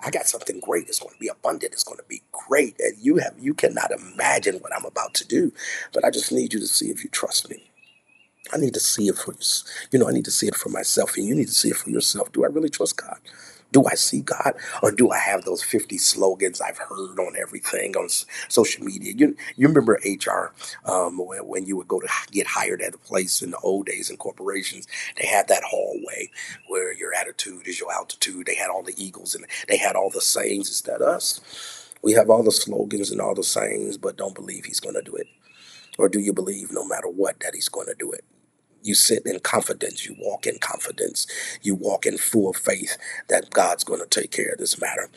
I 0.00 0.10
got 0.10 0.26
something 0.26 0.60
great. 0.60 0.88
It's 0.88 0.98
going 0.98 1.14
to 1.14 1.20
be 1.20 1.28
abundant. 1.28 1.72
It's 1.72 1.84
going 1.84 1.98
to 1.98 2.04
be 2.08 2.22
great. 2.32 2.76
And 2.78 2.96
you 3.00 3.16
have 3.16 3.34
you 3.38 3.54
cannot 3.54 3.90
imagine 3.90 4.56
what 4.56 4.74
I'm 4.74 4.84
about 4.84 5.14
to 5.14 5.26
do. 5.26 5.52
But 5.92 6.04
I 6.04 6.10
just 6.10 6.30
need 6.30 6.52
you 6.52 6.60
to 6.60 6.66
see 6.66 6.90
if 6.90 7.02
you 7.02 7.10
trust 7.10 7.48
me. 7.48 7.70
I 8.52 8.58
need 8.58 8.74
to 8.74 8.80
see 8.80 9.08
it 9.08 9.16
for 9.16 9.32
you. 9.32 9.38
You 9.90 9.98
know, 9.98 10.08
I 10.08 10.12
need 10.12 10.26
to 10.26 10.30
see 10.30 10.46
it 10.46 10.54
for 10.54 10.68
myself, 10.68 11.16
and 11.16 11.26
you 11.26 11.34
need 11.34 11.48
to 11.48 11.54
see 11.54 11.70
it 11.70 11.76
for 11.76 11.90
yourself. 11.90 12.30
Do 12.32 12.44
I 12.44 12.48
really 12.48 12.68
trust 12.68 12.96
God? 12.98 13.18
Do 13.74 13.84
I 13.90 13.96
see 13.96 14.20
God 14.20 14.54
or 14.84 14.92
do 14.92 15.10
I 15.10 15.18
have 15.18 15.44
those 15.44 15.60
50 15.64 15.98
slogans 15.98 16.60
I've 16.60 16.78
heard 16.78 17.18
on 17.18 17.34
everything 17.36 17.96
on 17.96 18.08
social 18.48 18.84
media? 18.84 19.12
You, 19.16 19.36
you 19.56 19.66
remember 19.66 19.98
HR 20.04 20.52
um, 20.88 21.18
when, 21.18 21.40
when 21.40 21.66
you 21.66 21.76
would 21.76 21.88
go 21.88 21.98
to 21.98 22.08
get 22.30 22.46
hired 22.46 22.80
at 22.80 22.94
a 22.94 22.98
place 22.98 23.42
in 23.42 23.50
the 23.50 23.58
old 23.58 23.86
days 23.86 24.10
in 24.10 24.16
corporations, 24.16 24.86
they 25.20 25.26
had 25.26 25.48
that 25.48 25.64
hallway 25.64 26.30
where 26.68 26.94
your 26.94 27.12
attitude 27.14 27.66
is 27.66 27.80
your 27.80 27.92
altitude. 27.92 28.46
They 28.46 28.54
had 28.54 28.70
all 28.70 28.84
the 28.84 28.94
eagles 28.96 29.34
and 29.34 29.44
they 29.68 29.76
had 29.76 29.96
all 29.96 30.08
the 30.08 30.20
sayings. 30.20 30.70
Is 30.70 30.82
that 30.82 31.02
us? 31.02 31.40
We 32.00 32.12
have 32.12 32.30
all 32.30 32.44
the 32.44 32.52
slogans 32.52 33.10
and 33.10 33.20
all 33.20 33.34
the 33.34 33.42
sayings, 33.42 33.98
but 33.98 34.16
don't 34.16 34.36
believe 34.36 34.66
he's 34.66 34.80
going 34.80 34.94
to 34.94 35.02
do 35.02 35.16
it. 35.16 35.26
Or 35.98 36.08
do 36.08 36.20
you 36.20 36.32
believe 36.32 36.70
no 36.70 36.86
matter 36.86 37.08
what 37.08 37.40
that 37.40 37.56
he's 37.56 37.68
going 37.68 37.88
to 37.88 37.96
do 37.98 38.12
it? 38.12 38.24
You 38.84 38.94
sit 38.96 39.26
in 39.26 39.40
confidence. 39.40 40.06
You 40.06 40.16
walk 40.20 40.46
in 40.46 40.58
confidence. 40.60 41.26
You 41.62 41.76
walk 41.76 42.06
in 42.06 42.18
full 42.18 42.54
faith 42.54 42.98
that 43.28 43.50
God's 43.50 43.84
going 43.84 44.00
to 44.02 44.08
take 44.08 44.32
care 44.32 44.52
of 44.52 44.60
this 44.60 44.80
matter. 44.80 45.10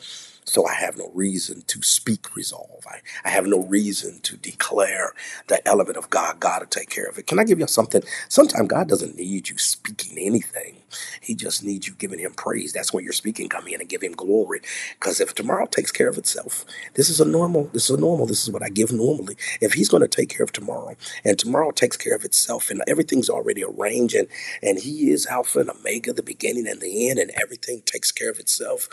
So 0.46 0.66
I 0.66 0.74
have 0.74 0.98
no 0.98 1.10
reason 1.14 1.62
to 1.68 1.82
speak 1.82 2.36
resolve. 2.36 2.84
I, 2.88 3.00
I 3.24 3.30
have 3.30 3.46
no 3.46 3.60
reason 3.62 4.20
to 4.24 4.36
declare 4.38 5.14
the 5.48 5.66
element 5.68 5.98
of 5.98 6.10
God, 6.10 6.40
God 6.40 6.60
to 6.60 6.66
take 6.66 6.90
care 6.90 7.06
of 7.06 7.18
it. 7.18 7.28
Can 7.28 7.40
I 7.40 7.44
give 7.44 7.60
you 7.60 7.68
something? 7.68 8.02
Sometimes 8.28 8.68
God 8.68 8.88
doesn't 8.88 9.16
need 9.16 9.50
you 9.50 9.58
speaking 9.58 10.18
anything. 10.18 10.78
He 11.20 11.34
just 11.34 11.64
needs 11.64 11.86
you 11.86 11.94
giving 11.94 12.18
him 12.18 12.32
praise. 12.32 12.72
That's 12.72 12.92
when 12.92 13.04
your 13.04 13.12
speaking 13.12 13.48
come 13.48 13.66
in 13.66 13.80
and 13.80 13.88
give 13.88 14.02
him 14.02 14.12
glory. 14.12 14.60
Because 14.98 15.20
if 15.20 15.34
tomorrow 15.34 15.66
takes 15.66 15.92
care 15.92 16.08
of 16.08 16.18
itself, 16.18 16.64
this 16.94 17.08
is 17.08 17.20
a 17.20 17.24
normal, 17.24 17.64
this 17.72 17.90
is 17.90 17.96
a 17.96 18.00
normal, 18.00 18.26
this 18.26 18.42
is 18.42 18.50
what 18.50 18.62
I 18.62 18.68
give 18.68 18.92
normally. 18.92 19.36
If 19.60 19.74
he's 19.74 19.88
going 19.88 20.02
to 20.02 20.08
take 20.08 20.28
care 20.28 20.44
of 20.44 20.52
tomorrow 20.52 20.96
and 21.24 21.38
tomorrow 21.38 21.70
takes 21.70 21.96
care 21.96 22.14
of 22.14 22.24
itself 22.24 22.70
and 22.70 22.82
everything's 22.86 23.30
already 23.30 23.64
arranged 23.64 24.14
and, 24.14 24.28
and 24.62 24.78
he 24.78 25.10
is 25.10 25.26
Alpha 25.26 25.60
and 25.60 25.70
Omega, 25.70 26.12
the 26.12 26.22
beginning 26.22 26.66
and 26.66 26.80
the 26.80 27.10
end, 27.10 27.18
and 27.18 27.30
everything 27.40 27.82
takes 27.84 28.12
care 28.12 28.30
of 28.30 28.38
itself, 28.38 28.88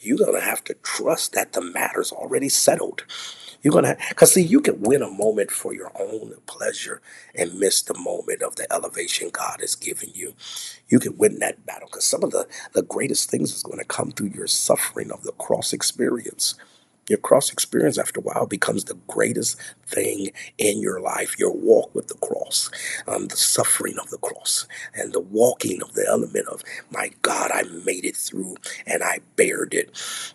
you're 0.00 0.18
going 0.18 0.34
to 0.34 0.40
have 0.40 0.64
to 0.64 0.74
trust 0.74 1.32
that 1.32 1.52
the 1.52 1.60
matter's 1.60 2.12
already 2.12 2.48
settled. 2.48 3.04
You're 3.62 3.74
gonna, 3.74 3.96
cause 4.16 4.32
see, 4.34 4.42
you 4.42 4.60
can 4.60 4.80
win 4.82 5.02
a 5.02 5.10
moment 5.10 5.50
for 5.50 5.74
your 5.74 5.92
own 5.98 6.34
pleasure 6.46 7.02
and 7.34 7.58
miss 7.58 7.82
the 7.82 7.98
moment 7.98 8.42
of 8.42 8.56
the 8.56 8.72
elevation 8.72 9.30
God 9.30 9.60
has 9.60 9.74
given 9.76 10.10
you. 10.14 10.34
You 10.88 11.00
can 11.00 11.18
win 11.18 11.40
that 11.40 11.66
battle, 11.66 11.88
cause 11.88 12.04
some 12.06 12.24
of 12.24 12.32
the 12.32 12.48
the 12.74 12.82
greatest 12.82 13.30
things 13.30 13.54
is 13.54 13.62
going 13.64 13.78
to 13.78 13.84
come 13.84 14.12
through 14.12 14.28
your 14.28 14.48
suffering 14.48 15.12
of 15.12 15.24
the 15.24 15.32
cross 15.32 15.72
experience. 15.72 16.54
Your 17.08 17.18
cross 17.18 17.52
experience, 17.52 17.98
after 17.98 18.20
a 18.20 18.24
while, 18.24 18.46
becomes 18.46 18.84
the 18.84 18.98
greatest 19.08 19.58
thing 19.86 20.30
in 20.58 20.80
your 20.80 21.00
life. 21.00 21.38
Your 21.38 21.52
walk 21.52 21.94
with 21.94 22.08
the 22.08 22.14
cross, 22.16 22.70
um, 23.06 23.28
the 23.28 23.36
suffering 23.36 23.96
of 24.02 24.10
the 24.10 24.18
cross, 24.18 24.66
and 24.94 25.12
the 25.12 25.20
walking 25.20 25.82
of 25.82 25.94
the 25.94 26.06
element 26.08 26.48
of, 26.48 26.62
my 26.90 27.10
God, 27.22 27.50
I 27.52 27.64
made 27.84 28.04
it 28.06 28.16
through 28.16 28.56
and 28.86 29.04
I 29.04 29.20
bared 29.36 29.74
it. 29.74 29.90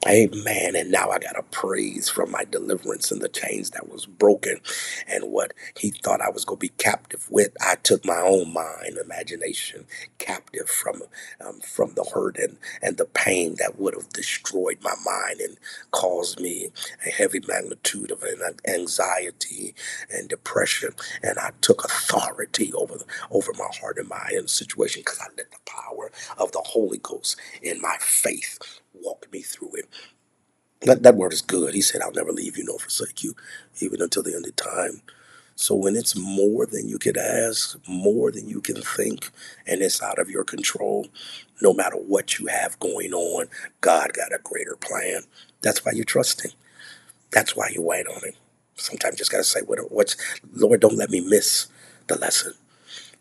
Amen. 0.07 0.75
And 0.75 0.91
now 0.91 1.09
I 1.11 1.19
got 1.19 1.39
a 1.39 1.43
praise 1.43 2.09
from 2.09 2.31
my 2.31 2.45
deliverance 2.45 3.11
and 3.11 3.21
the 3.21 3.29
chains 3.29 3.71
that 3.71 3.89
was 3.89 4.05
broken 4.05 4.59
and 5.07 5.31
what 5.31 5.53
he 5.77 5.91
thought 5.91 6.21
I 6.21 6.29
was 6.29 6.45
going 6.45 6.57
to 6.59 6.61
be 6.67 6.69
captive 6.77 7.27
with. 7.31 7.51
I 7.61 7.75
took 7.83 8.05
my 8.05 8.21
own 8.21 8.53
mind, 8.53 8.97
imagination 9.03 9.85
captive 10.19 10.69
from 10.69 11.03
um, 11.45 11.59
from 11.61 11.93
the 11.95 12.03
hurt 12.03 12.37
and, 12.37 12.57
and 12.81 12.97
the 12.97 13.05
pain 13.05 13.55
that 13.59 13.79
would 13.79 13.95
have 13.95 14.09
destroyed 14.09 14.79
my 14.81 14.95
mind 15.05 15.41
and 15.41 15.57
caused 15.91 16.39
me 16.39 16.60
a 17.05 17.09
heavy 17.09 17.41
magnitude 17.47 18.11
of 18.11 18.23
an 18.23 18.41
anxiety 18.67 19.75
and 20.11 20.29
depression. 20.29 20.91
And 21.23 21.39
I 21.39 21.51
took 21.61 21.85
authority 21.85 22.73
over 22.73 22.95
over 23.31 23.51
my 23.57 23.69
heart 23.81 23.97
and 23.97 24.09
mind 24.09 24.33
in 24.33 24.47
situation 24.47 25.01
because 25.01 25.19
I 25.21 25.27
let 25.37 25.51
the 25.51 25.57
power 25.65 26.11
of 26.37 26.51
the 26.53 26.63
Holy 26.65 26.99
Ghost 26.99 27.37
in 27.61 27.81
my 27.81 27.97
faith 27.99 28.59
walk 28.93 29.27
me 29.31 29.41
through 29.41 29.75
it. 29.75 29.89
That, 30.81 31.03
that 31.03 31.15
word 31.15 31.33
is 31.33 31.41
good. 31.41 31.73
He 31.75 31.81
said, 31.81 32.01
I'll 32.01 32.11
never 32.13 32.31
leave 32.33 32.57
you 32.57 32.65
nor 32.65 32.79
forsake 32.79 33.23
you, 33.23 33.35
even 33.81 34.01
until 34.01 34.23
the 34.23 34.35
end 34.35 34.47
of 34.47 34.55
time. 34.55 35.01
So 35.55 35.75
when 35.75 35.95
it's 35.95 36.15
more 36.15 36.65
than 36.65 36.89
you 36.89 36.97
could 36.97 37.17
ask, 37.17 37.77
more 37.87 38.31
than 38.31 38.49
you 38.49 38.61
can 38.61 38.81
think, 38.81 39.29
and 39.67 39.81
it's 39.81 40.01
out 40.01 40.19
of 40.19 40.29
your 40.29 40.43
control, 40.43 41.07
no 41.61 41.73
matter 41.73 41.97
what 41.97 42.39
you 42.39 42.47
have 42.47 42.79
going 42.79 43.13
on, 43.13 43.47
God 43.81 44.13
got 44.13 44.33
a 44.33 44.39
greater 44.43 44.75
plan. 44.75 45.23
That's 45.61 45.85
why 45.85 45.91
you're 45.93 46.05
trusting. 46.05 46.51
That's 47.31 47.55
why 47.55 47.69
you 47.73 47.81
wait 47.81 48.07
on 48.07 48.23
him. 48.23 48.33
Sometimes 48.75 49.13
you 49.13 49.17
just 49.19 49.31
gotta 49.31 49.43
say, 49.43 49.61
what, 49.61 49.79
what's 49.91 50.17
Lord, 50.53 50.81
don't 50.81 50.97
let 50.97 51.11
me 51.11 51.21
miss 51.21 51.67
the 52.07 52.17
lesson. 52.17 52.53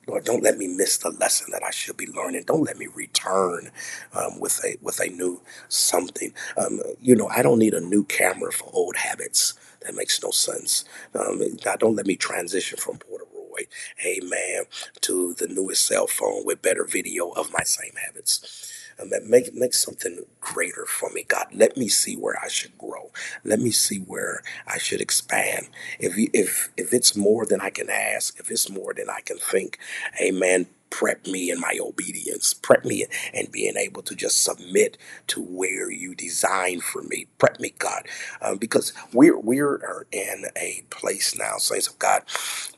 Lord, 0.07 0.25
don't 0.25 0.43
let 0.43 0.59
me 0.59 0.67
miss 0.67 0.99
the 0.99 1.11
lesson 1.11 1.49
that 1.53 1.63
I 1.63 1.71
should 1.71 1.97
be 1.97 2.07
learning. 2.07 2.45
Don't 2.47 2.65
let 2.65 2.79
me 2.79 2.89
return 2.95 3.71
um, 4.15 4.41
with 4.41 4.61
a 4.65 4.77
with 4.83 5.01
a 5.01 5.09
new 5.09 5.43
something. 5.69 6.33
Um, 6.57 6.81
you 7.01 7.15
know, 7.15 7.29
I 7.29 7.43
don't 7.43 7.61
need 7.61 7.75
a 7.75 7.81
new 7.81 8.05
camera 8.05 8.53
for 8.53 8.71
old 8.73 8.97
habits. 8.97 9.55
That 9.83 9.95
makes 9.95 10.23
no 10.23 10.31
sense. 10.31 10.85
Um, 11.15 11.41
don't 11.79 11.97
let 11.97 12.07
me 12.07 12.17
transition 12.17 12.79
from 12.79 12.99
Polaroid, 12.99 13.69
amen, 14.05 14.65
to 15.03 15.35
the 15.35 15.49
newest 15.49 15.87
cell 15.87 16.07
phone 16.07 16.45
with 16.45 16.63
better 16.63 16.85
video 16.85 17.31
of 17.31 17.53
my 17.53 17.63
same 17.65 17.95
habits. 18.05 18.67
Um, 19.01 19.09
that 19.11 19.25
make 19.25 19.55
make 19.55 19.73
something 19.73 20.25
greater 20.41 20.85
for 20.85 21.11
me, 21.11 21.25
God. 21.27 21.47
Let 21.55 21.79
me 21.79 21.89
see 21.89 22.17
where 22.17 22.39
I 22.39 22.49
should 22.49 22.77
grow. 22.77 23.11
Let 23.45 23.59
me 23.59 23.71
see 23.71 23.97
where 23.99 24.43
I 24.67 24.77
should 24.77 25.01
expand. 25.01 25.69
If 25.99 26.15
if 26.35 26.71
if 26.77 26.93
it's 26.93 27.17
more 27.17 27.47
than 27.47 27.63
I 27.63 27.71
can 27.71 27.89
ask, 27.89 28.39
if 28.39 28.51
it's 28.51 28.69
more 28.69 28.93
than 28.93 29.09
I 29.09 29.21
can 29.23 29.39
think, 29.39 29.79
Amen 30.21 30.67
prep 30.91 31.27
me 31.27 31.51
in 31.51 31.61
my 31.61 31.79
obedience, 31.83 32.55
prep 32.55 32.85
me 32.85 33.07
and 33.35 33.53
being 33.53 33.77
able 33.77 34.03
to 34.03 34.15
just 34.15 34.45
submit 34.45 34.99
to 35.29 35.43
where 35.43 35.91
you 35.91 36.15
designed 36.15 36.83
for 36.85 37.03
me. 37.03 37.27
Prep 37.39 37.61
me, 37.61 37.75
God, 37.79 38.07
um, 38.43 38.59
because 38.59 38.93
we're 39.13 39.39
we're 39.39 40.07
in 40.13 40.47
a 40.57 40.85
place 40.91 41.37
now, 41.39 41.59
saints 41.59 41.89
of 41.89 41.99
God, 41.99 42.23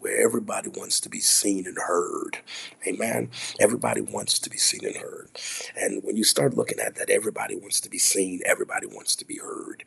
where 0.01 0.25
everybody 0.25 0.71
wants 0.71 1.01
to 1.01 1.09
be 1.11 1.21
seen 1.21 1.67
and 1.67 1.79
heard. 1.87 2.39
Amen. 2.87 3.31
Everybody 3.61 4.01
wants 4.03 4.39
to 4.41 4.51
be 4.51 4.59
seen 4.59 4.87
and 4.87 4.97
heard, 4.97 5.31
and 5.77 6.03
when 6.05 6.17
you 6.17 6.25
start 6.25 6.57
looking 6.57 6.81
at 6.81 6.97
that, 6.97 7.11
everybody 7.11 7.57
wants 7.57 7.81
to 7.83 7.91
be 7.91 7.99
seen. 7.99 8.41
Everybody 8.47 8.87
wants 8.87 9.17
to 9.17 9.27
be 9.27 9.39
heard. 9.39 9.85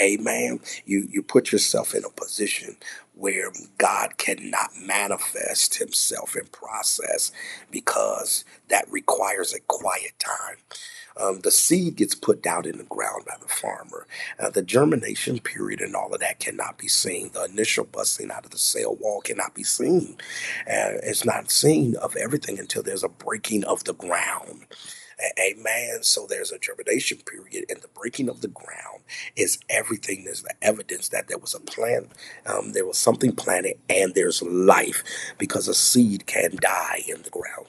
Amen. 0.00 0.60
You 0.86 1.08
you 1.10 1.22
put 1.22 1.52
yourself 1.52 1.94
in 1.94 2.04
a 2.04 2.10
position 2.10 2.76
where 3.16 3.52
God 3.78 4.18
cannot 4.18 4.70
manifest 4.80 5.76
himself 5.76 6.36
in 6.36 6.46
process 6.48 7.32
because 7.70 8.44
that 8.70 8.90
requires 8.92 9.54
a 9.54 9.60
quiet 9.60 10.14
time. 10.20 10.58
Um, 11.18 11.40
the 11.42 11.52
seed 11.52 11.96
gets 11.96 12.14
put 12.16 12.42
down 12.42 12.66
in 12.66 12.78
the 12.78 12.84
ground 12.84 13.24
by 13.26 13.36
the 13.40 13.48
farmer. 13.48 14.06
Uh, 14.40 14.50
the 14.50 14.62
germination 14.62 15.40
period 15.40 15.80
and 15.80 15.96
all 15.96 16.14
of 16.14 16.20
that 16.20 16.40
cannot 16.40 16.78
be 16.78 16.88
seen. 16.88 17.30
The 17.34 17.44
initial 17.46 17.84
busting 17.84 18.32
out 18.32 18.46
of 18.46 18.52
the 18.52 18.58
cell 18.58 18.96
wall 18.96 19.22
cannot 19.22 19.54
be 19.54 19.64
seen. 19.64 20.18
Uh, 20.68 21.00
it's 21.04 21.24
not 21.24 21.52
seen 21.52 21.96
of 21.96 22.16
everything 22.16 22.58
until 22.58 22.82
there's 22.82 23.04
a 23.04 23.10
breaking 23.10 23.64
of 23.64 23.84
the 23.84 23.94
ground. 23.94 24.66
Amen. 25.40 26.02
So 26.02 26.26
there's 26.28 26.52
a 26.52 26.58
germination 26.58 27.18
period, 27.18 27.66
and 27.70 27.80
the 27.80 27.88
breaking 27.88 28.28
of 28.28 28.42
the 28.42 28.48
ground 28.48 29.02
is 29.36 29.58
everything. 29.70 30.24
There's 30.24 30.42
the 30.42 30.54
evidence 30.62 31.08
that 31.10 31.28
there 31.28 31.38
was 31.38 31.54
a 31.54 31.60
plant, 31.60 32.10
um, 32.46 32.72
there 32.72 32.86
was 32.86 32.98
something 32.98 33.34
planted, 33.34 33.78
and 33.88 34.14
there's 34.14 34.42
life 34.42 35.02
because 35.38 35.68
a 35.68 35.74
seed 35.74 36.26
can 36.26 36.56
die 36.60 37.02
in 37.08 37.22
the 37.22 37.30
ground. 37.30 37.66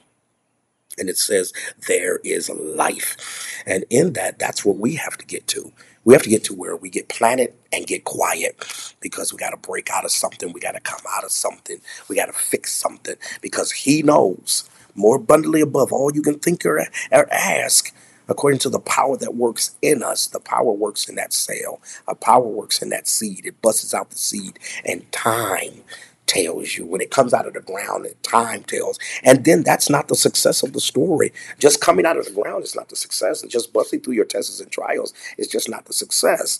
And 0.99 1.09
it 1.09 1.17
says 1.17 1.53
there 1.87 2.17
is 2.23 2.49
life. 2.49 3.17
And 3.65 3.85
in 3.89 4.13
that, 4.13 4.39
that's 4.39 4.65
what 4.65 4.77
we 4.77 4.95
have 4.95 5.17
to 5.17 5.25
get 5.25 5.47
to. 5.47 5.71
We 6.05 6.13
have 6.13 6.23
to 6.23 6.29
get 6.29 6.45
to 6.45 6.55
where 6.55 6.75
we 6.75 6.89
get 6.89 7.09
planted 7.09 7.53
and 7.73 7.87
get 7.87 8.05
quiet 8.05 8.95
because 9.01 9.33
we 9.33 9.39
got 9.39 9.51
to 9.51 9.57
break 9.57 9.89
out 9.91 10.05
of 10.05 10.11
something. 10.11 10.53
We 10.53 10.61
got 10.61 10.73
to 10.73 10.79
come 10.81 11.01
out 11.15 11.25
of 11.25 11.31
something. 11.31 11.81
We 12.09 12.15
got 12.15 12.27
to 12.27 12.33
fix 12.33 12.73
something 12.73 13.15
because 13.41 13.71
He 13.71 14.03
knows 14.03 14.69
more 14.97 15.15
abundantly 15.15 15.61
above 15.61 15.93
all 15.93 16.13
you 16.13 16.21
can 16.21 16.39
think 16.39 16.65
or, 16.65 16.79
or 17.11 17.33
ask, 17.33 17.93
according 18.27 18.59
to 18.59 18.69
the 18.69 18.79
power 18.79 19.17
that 19.17 19.35
works 19.35 19.75
in 19.81 20.03
us. 20.03 20.27
The 20.27 20.41
power 20.41 20.73
works 20.73 21.07
in 21.07 21.15
that 21.15 21.33
cell. 21.33 21.79
A 22.07 22.15
power 22.15 22.47
works 22.47 22.81
in 22.81 22.89
that 22.89 23.07
seed. 23.07 23.45
It 23.45 23.61
busts 23.61 23.93
out 23.93 24.09
the 24.09 24.17
seed, 24.17 24.59
and 24.85 25.09
time 25.11 25.83
tells 26.27 26.77
you 26.77 26.85
when 26.85 27.01
it 27.01 27.11
comes 27.11 27.33
out 27.33 27.47
of 27.47 27.53
the 27.53 27.61
ground 27.61 28.05
and 28.05 28.21
time 28.23 28.63
tells 28.63 28.99
and 29.23 29.45
then 29.45 29.63
that's 29.63 29.89
not 29.89 30.09
the 30.09 30.15
success 30.15 30.61
of 30.61 30.73
the 30.73 30.81
story 30.81 31.31
just 31.57 31.81
coming 31.81 32.05
out 32.05 32.17
of 32.17 32.25
the 32.25 32.31
ground 32.31 32.63
is 32.63 32.75
not 32.75 32.89
the 32.89 32.97
success 32.97 33.41
and 33.41 33.49
just 33.49 33.73
busting 33.73 34.01
through 34.01 34.13
your 34.13 34.25
tests 34.25 34.59
and 34.59 34.71
trials 34.71 35.13
is 35.37 35.47
just 35.47 35.69
not 35.69 35.85
the 35.85 35.93
success 35.93 36.59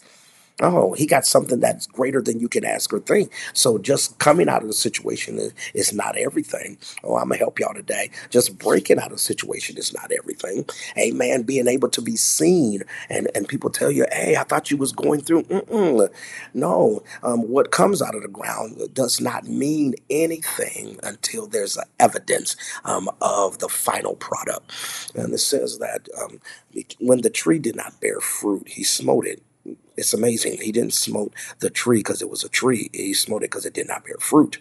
Oh, 0.59 0.93
he 0.93 1.05
got 1.05 1.25
something 1.25 1.59
that's 1.59 1.85
greater 1.85 2.19
than 2.19 2.39
you 2.39 2.49
can 2.49 2.65
ask 2.65 2.91
or 2.91 2.99
think. 2.99 3.31
So 3.53 3.77
just 3.77 4.17
coming 4.17 4.49
out 4.49 4.63
of 4.63 4.67
the 4.67 4.73
situation 4.73 5.37
is, 5.37 5.53
is 5.75 5.93
not 5.93 6.17
everything. 6.17 6.79
Oh, 7.03 7.15
I'm 7.15 7.29
gonna 7.29 7.37
help 7.37 7.59
y'all 7.59 7.75
today. 7.75 8.09
Just 8.31 8.57
breaking 8.57 8.97
out 8.97 9.07
of 9.07 9.11
the 9.13 9.17
situation 9.19 9.77
is 9.77 9.93
not 9.93 10.11
everything. 10.11 10.65
Amen. 10.97 11.43
Being 11.43 11.67
able 11.67 11.89
to 11.89 12.01
be 12.01 12.15
seen 12.15 12.81
and, 13.07 13.29
and 13.35 13.47
people 13.47 13.69
tell 13.69 13.91
you, 13.91 14.07
hey, 14.11 14.35
I 14.35 14.43
thought 14.43 14.71
you 14.71 14.77
was 14.77 14.91
going 14.91 15.21
through. 15.21 15.43
Mm-mm. 15.43 16.09
No, 16.55 17.03
um, 17.21 17.47
what 17.47 17.71
comes 17.71 18.01
out 18.01 18.15
of 18.15 18.23
the 18.23 18.27
ground 18.27 18.81
does 18.95 19.21
not 19.21 19.45
mean 19.45 19.93
anything 20.09 20.99
until 21.03 21.45
there's 21.45 21.77
evidence 21.99 22.55
um, 22.83 23.09
of 23.21 23.59
the 23.59 23.69
final 23.69 24.15
product. 24.15 24.71
And 25.15 25.33
it 25.35 25.37
says 25.37 25.77
that 25.77 26.07
um, 26.19 26.41
when 26.99 27.21
the 27.21 27.29
tree 27.29 27.59
did 27.59 27.75
not 27.75 28.01
bear 28.01 28.19
fruit, 28.19 28.69
he 28.69 28.83
smote 28.83 29.27
it 29.27 29.43
it's 29.97 30.13
amazing. 30.13 30.59
He 30.61 30.71
didn't 30.71 30.93
smote 30.93 31.33
the 31.59 31.69
tree 31.71 31.99
because 31.99 32.21
it 32.21 32.29
was 32.29 32.43
a 32.43 32.49
tree. 32.49 32.89
He 32.93 33.13
smote 33.15 33.43
it 33.43 33.51
because 33.51 33.65
it 33.65 33.73
did 33.75 33.87
not 33.89 34.05
bear 34.05 34.17
fruit. 34.19 34.57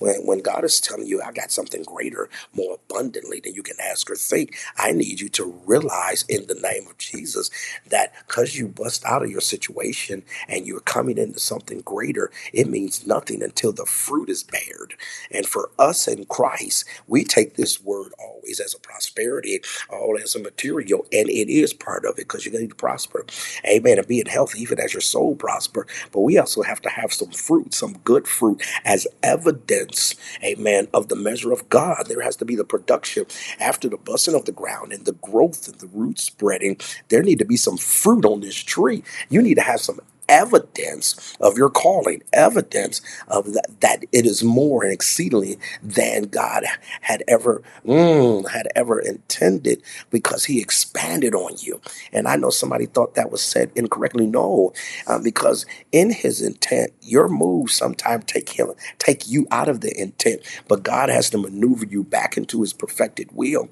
When, 0.00 0.16
when 0.26 0.40
God 0.40 0.64
is 0.64 0.80
telling 0.80 1.06
you, 1.06 1.22
I 1.22 1.32
got 1.32 1.52
something 1.52 1.84
greater, 1.84 2.28
more 2.54 2.76
abundantly 2.88 3.40
than 3.40 3.54
you 3.54 3.62
can 3.64 3.76
ask 3.80 4.10
or 4.10 4.16
think, 4.16 4.56
I 4.78 4.92
need 4.92 5.20
you 5.20 5.30
to 5.30 5.60
realize 5.66 6.24
in 6.28 6.46
the 6.48 6.54
name 6.56 6.88
of 6.88 6.98
Jesus 6.98 7.50
that 7.90 8.14
because 8.26 8.56
you 8.56 8.68
bust 8.68 9.04
out 9.06 9.24
of 9.24 9.30
your 9.30 9.42
situation 9.42 10.24
and 10.48 10.66
you're 10.66 10.80
coming 10.80 11.18
into 11.18 11.40
something 11.40 11.82
greater, 11.82 12.30
it 12.52 12.68
means 12.68 13.06
nothing 13.06 13.42
until 13.42 13.72
the 13.72 13.86
fruit 13.86 14.30
is 14.30 14.44
bared. 14.44 14.94
And 15.32 15.46
for 15.46 15.70
us 15.78 16.08
in 16.08 16.26
Christ, 16.26 16.86
we 17.08 17.24
take 17.24 17.56
this 17.56 17.82
word 17.82 18.12
always 18.18 18.60
as 18.60 18.74
a 18.74 18.80
prosperity, 18.80 19.60
all 19.90 20.18
as 20.22 20.36
a 20.36 20.40
material, 20.40 21.06
and 21.12 21.30
it 21.30 21.50
is 21.50 21.74
part 21.74 22.06
of 22.06 22.12
it 22.12 22.28
because 22.28 22.46
you're 22.46 22.54
going 22.54 22.70
to 22.70 22.76
prosper. 22.76 23.26
Amen. 23.66 23.98
And 23.98 24.08
being 24.08 24.26
healthy, 24.26 24.62
even 24.62 24.79
as 24.80 24.94
your 24.94 25.00
soul 25.00 25.36
prosper. 25.36 25.86
But 26.12 26.20
we 26.20 26.38
also 26.38 26.62
have 26.62 26.80
to 26.82 26.88
have 26.88 27.12
some 27.12 27.30
fruit, 27.30 27.74
some 27.74 27.98
good 28.04 28.26
fruit, 28.26 28.62
as 28.84 29.06
evidence, 29.22 30.14
amen, 30.42 30.88
of 30.92 31.08
the 31.08 31.16
measure 31.16 31.52
of 31.52 31.68
God. 31.68 32.06
There 32.08 32.22
has 32.22 32.36
to 32.36 32.44
be 32.44 32.56
the 32.56 32.64
production 32.64 33.26
after 33.58 33.88
the 33.88 33.96
busting 33.96 34.34
of 34.34 34.44
the 34.44 34.52
ground 34.52 34.92
and 34.92 35.04
the 35.04 35.12
growth 35.12 35.68
and 35.68 35.78
the 35.78 35.88
root 35.88 36.18
spreading. 36.18 36.78
There 37.08 37.22
need 37.22 37.38
to 37.38 37.44
be 37.44 37.56
some 37.56 37.76
fruit 37.76 38.24
on 38.24 38.40
this 38.40 38.56
tree. 38.56 39.02
You 39.28 39.42
need 39.42 39.54
to 39.54 39.62
have 39.62 39.80
some 39.80 40.00
evidence 40.30 41.36
of 41.40 41.58
your 41.58 41.70
calling, 41.70 42.22
evidence 42.32 43.02
of 43.28 43.54
that, 43.54 43.68
that 43.80 44.04
it 44.12 44.26
is 44.26 44.44
more 44.44 44.84
and 44.84 44.94
exceedingly 44.94 45.58
than 45.82 46.24
God 46.24 46.64
had 47.02 47.24
ever 47.28 47.62
mm, 47.86 48.48
had 48.50 48.68
ever 48.76 49.00
intended 49.00 49.82
because 50.10 50.46
He 50.46 50.60
expanded 50.62 51.34
on 51.34 51.54
you. 51.58 51.82
And 52.12 52.28
I 52.28 52.36
know 52.36 52.50
somebody 52.50 52.86
thought 52.86 53.16
that 53.16 53.32
was 53.32 53.42
said 53.42 53.72
incorrectly. 53.76 54.26
No, 54.26 54.72
uh, 55.08 55.20
because 55.20 55.66
in 55.92 56.12
His 56.12 56.42
intent, 56.42 56.92
your 57.02 57.28
moves 57.28 57.74
sometimes 57.74 58.24
take 58.26 58.50
him 58.50 58.68
take 58.98 59.28
you 59.28 59.46
out 59.50 59.68
of 59.68 59.82
the 59.82 59.98
intent, 60.00 60.42
but 60.68 60.84
God 60.84 61.10
has 61.10 61.30
to 61.30 61.38
maneuver 61.38 61.86
you 61.86 62.04
back 62.04 62.38
into 62.38 62.62
His 62.62 62.74
perfected 62.74 63.30
will. 63.32 63.70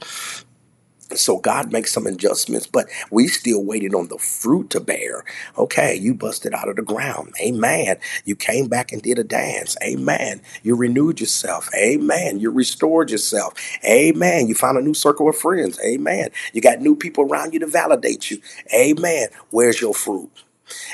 So 1.14 1.38
God 1.38 1.72
makes 1.72 1.92
some 1.92 2.06
adjustments, 2.06 2.66
but 2.66 2.86
we 3.10 3.28
still 3.28 3.64
waited 3.64 3.94
on 3.94 4.08
the 4.08 4.18
fruit 4.18 4.70
to 4.70 4.80
bear. 4.80 5.24
Okay, 5.56 5.94
you 5.94 6.14
busted 6.14 6.54
out 6.54 6.68
of 6.68 6.76
the 6.76 6.82
ground. 6.82 7.34
Amen. 7.42 7.96
You 8.24 8.36
came 8.36 8.68
back 8.68 8.92
and 8.92 9.02
did 9.02 9.18
a 9.18 9.24
dance. 9.24 9.76
Amen. 9.82 10.42
You 10.62 10.76
renewed 10.76 11.20
yourself. 11.20 11.68
Amen. 11.74 12.40
You 12.40 12.50
restored 12.50 13.10
yourself. 13.10 13.54
Amen. 13.84 14.48
You 14.48 14.54
found 14.54 14.78
a 14.78 14.82
new 14.82 14.94
circle 14.94 15.28
of 15.28 15.36
friends. 15.36 15.78
Amen. 15.84 16.30
You 16.52 16.60
got 16.60 16.80
new 16.80 16.96
people 16.96 17.24
around 17.24 17.54
you 17.54 17.60
to 17.60 17.66
validate 17.66 18.30
you. 18.30 18.40
Amen. 18.74 19.28
Where's 19.50 19.80
your 19.80 19.94
fruit? 19.94 20.30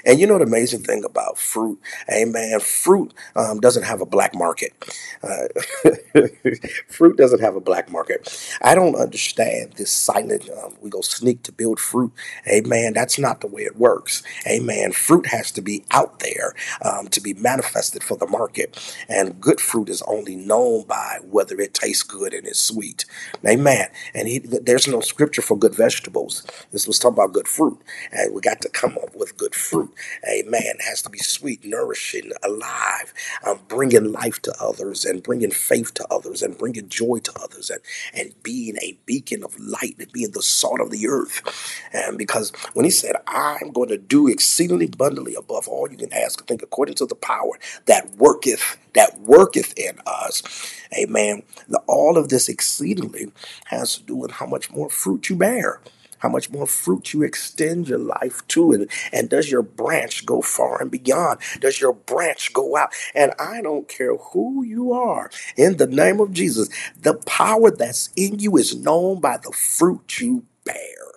And 0.04 0.20
you 0.20 0.26
know 0.26 0.38
the 0.38 0.44
amazing 0.44 0.82
thing 0.82 1.04
about 1.04 1.38
fruit, 1.38 1.80
amen. 2.12 2.60
Fruit 2.60 3.14
um, 3.36 3.60
doesn't 3.60 3.84
have 3.84 4.00
a 4.00 4.06
black 4.06 4.34
market. 4.34 4.72
Uh, 5.22 5.48
fruit 6.88 7.16
doesn't 7.16 7.40
have 7.40 7.56
a 7.56 7.60
black 7.60 7.90
market. 7.90 8.28
I 8.62 8.74
don't 8.74 8.96
understand 8.96 9.74
this 9.74 9.90
silent. 9.90 10.48
Um, 10.50 10.74
we 10.80 10.90
go 10.90 11.00
sneak 11.00 11.42
to 11.44 11.52
build 11.52 11.80
fruit, 11.80 12.12
amen. 12.48 12.94
That's 12.94 13.18
not 13.18 13.40
the 13.40 13.46
way 13.48 13.62
it 13.62 13.76
works, 13.78 14.22
amen. 14.46 14.92
Fruit 14.92 15.26
has 15.28 15.50
to 15.52 15.62
be 15.62 15.84
out 15.90 16.20
there 16.20 16.54
um, 16.84 17.08
to 17.08 17.20
be 17.20 17.34
manifested 17.34 18.02
for 18.02 18.16
the 18.16 18.26
market, 18.26 18.96
and 19.08 19.40
good 19.40 19.60
fruit 19.60 19.88
is 19.88 20.02
only 20.02 20.36
known 20.36 20.84
by 20.86 21.18
whether 21.28 21.60
it 21.60 21.74
tastes 21.74 22.02
good 22.02 22.34
and 22.34 22.46
is 22.46 22.58
sweet, 22.58 23.04
amen. 23.46 23.88
And 24.14 24.28
he, 24.28 24.38
there's 24.40 24.88
no 24.88 25.00
scripture 25.00 25.42
for 25.42 25.58
good 25.58 25.74
vegetables. 25.74 26.44
This 26.72 26.86
was 26.86 26.98
talking 26.98 27.14
about 27.14 27.32
good 27.32 27.48
fruit, 27.48 27.78
and 28.12 28.34
we 28.34 28.40
got 28.40 28.60
to 28.62 28.68
come 28.68 28.98
up 29.02 29.14
with 29.16 29.36
good 29.36 29.54
fruit. 29.54 29.63
Amen. 29.72 30.62
It 30.78 30.82
has 30.82 31.02
to 31.02 31.10
be 31.10 31.18
sweet, 31.18 31.64
nourishing, 31.64 32.32
alive, 32.42 33.14
um, 33.46 33.60
bringing 33.68 34.12
life 34.12 34.40
to 34.42 34.54
others 34.60 35.04
and 35.04 35.22
bringing 35.22 35.50
faith 35.50 35.94
to 35.94 36.06
others 36.10 36.42
and 36.42 36.56
bringing 36.58 36.88
joy 36.88 37.18
to 37.18 37.32
others 37.42 37.70
and, 37.70 37.80
and 38.14 38.34
being 38.42 38.76
a 38.82 38.98
beacon 39.06 39.44
of 39.44 39.58
light 39.58 39.96
and 39.98 40.12
being 40.12 40.32
the 40.32 40.42
salt 40.42 40.80
of 40.80 40.90
the 40.90 41.08
earth. 41.08 41.42
And 41.92 42.18
because 42.18 42.52
when 42.74 42.84
he 42.84 42.90
said, 42.90 43.16
I'm 43.26 43.72
going 43.72 43.88
to 43.88 43.98
do 43.98 44.28
exceedingly 44.28 44.86
abundantly 44.86 45.34
above 45.34 45.68
all 45.68 45.90
you 45.90 45.96
can 45.96 46.12
ask 46.12 46.40
or 46.40 46.44
think 46.44 46.62
according 46.62 46.96
to 46.96 47.06
the 47.06 47.14
power 47.14 47.52
that 47.86 48.14
worketh, 48.16 48.76
that 48.94 49.20
worketh 49.20 49.76
in 49.78 49.98
us. 50.06 50.42
Amen. 50.96 51.42
The, 51.68 51.78
all 51.86 52.16
of 52.16 52.28
this 52.28 52.48
exceedingly 52.48 53.32
has 53.66 53.96
to 53.98 54.02
do 54.04 54.16
with 54.16 54.32
how 54.32 54.46
much 54.46 54.70
more 54.70 54.90
fruit 54.90 55.28
you 55.28 55.36
bear 55.36 55.80
how 56.18 56.28
much 56.28 56.50
more 56.50 56.66
fruit 56.66 57.12
you 57.12 57.22
extend 57.22 57.88
your 57.88 57.98
life 57.98 58.46
to. 58.48 58.72
And, 58.72 58.90
and 59.12 59.28
does 59.30 59.50
your 59.50 59.62
branch 59.62 60.26
go 60.26 60.42
far 60.42 60.80
and 60.80 60.90
beyond? 60.90 61.40
Does 61.60 61.80
your 61.80 61.94
branch 61.94 62.52
go 62.52 62.76
out? 62.76 62.90
And 63.14 63.32
I 63.38 63.62
don't 63.62 63.88
care 63.88 64.16
who 64.16 64.64
you 64.64 64.92
are, 64.92 65.30
in 65.56 65.76
the 65.78 65.86
name 65.86 66.20
of 66.20 66.32
Jesus, 66.32 66.68
the 67.00 67.14
power 67.26 67.70
that's 67.70 68.10
in 68.16 68.38
you 68.38 68.56
is 68.56 68.76
known 68.76 69.20
by 69.20 69.38
the 69.38 69.52
fruit 69.52 70.20
you 70.20 70.44
bear. 70.64 71.13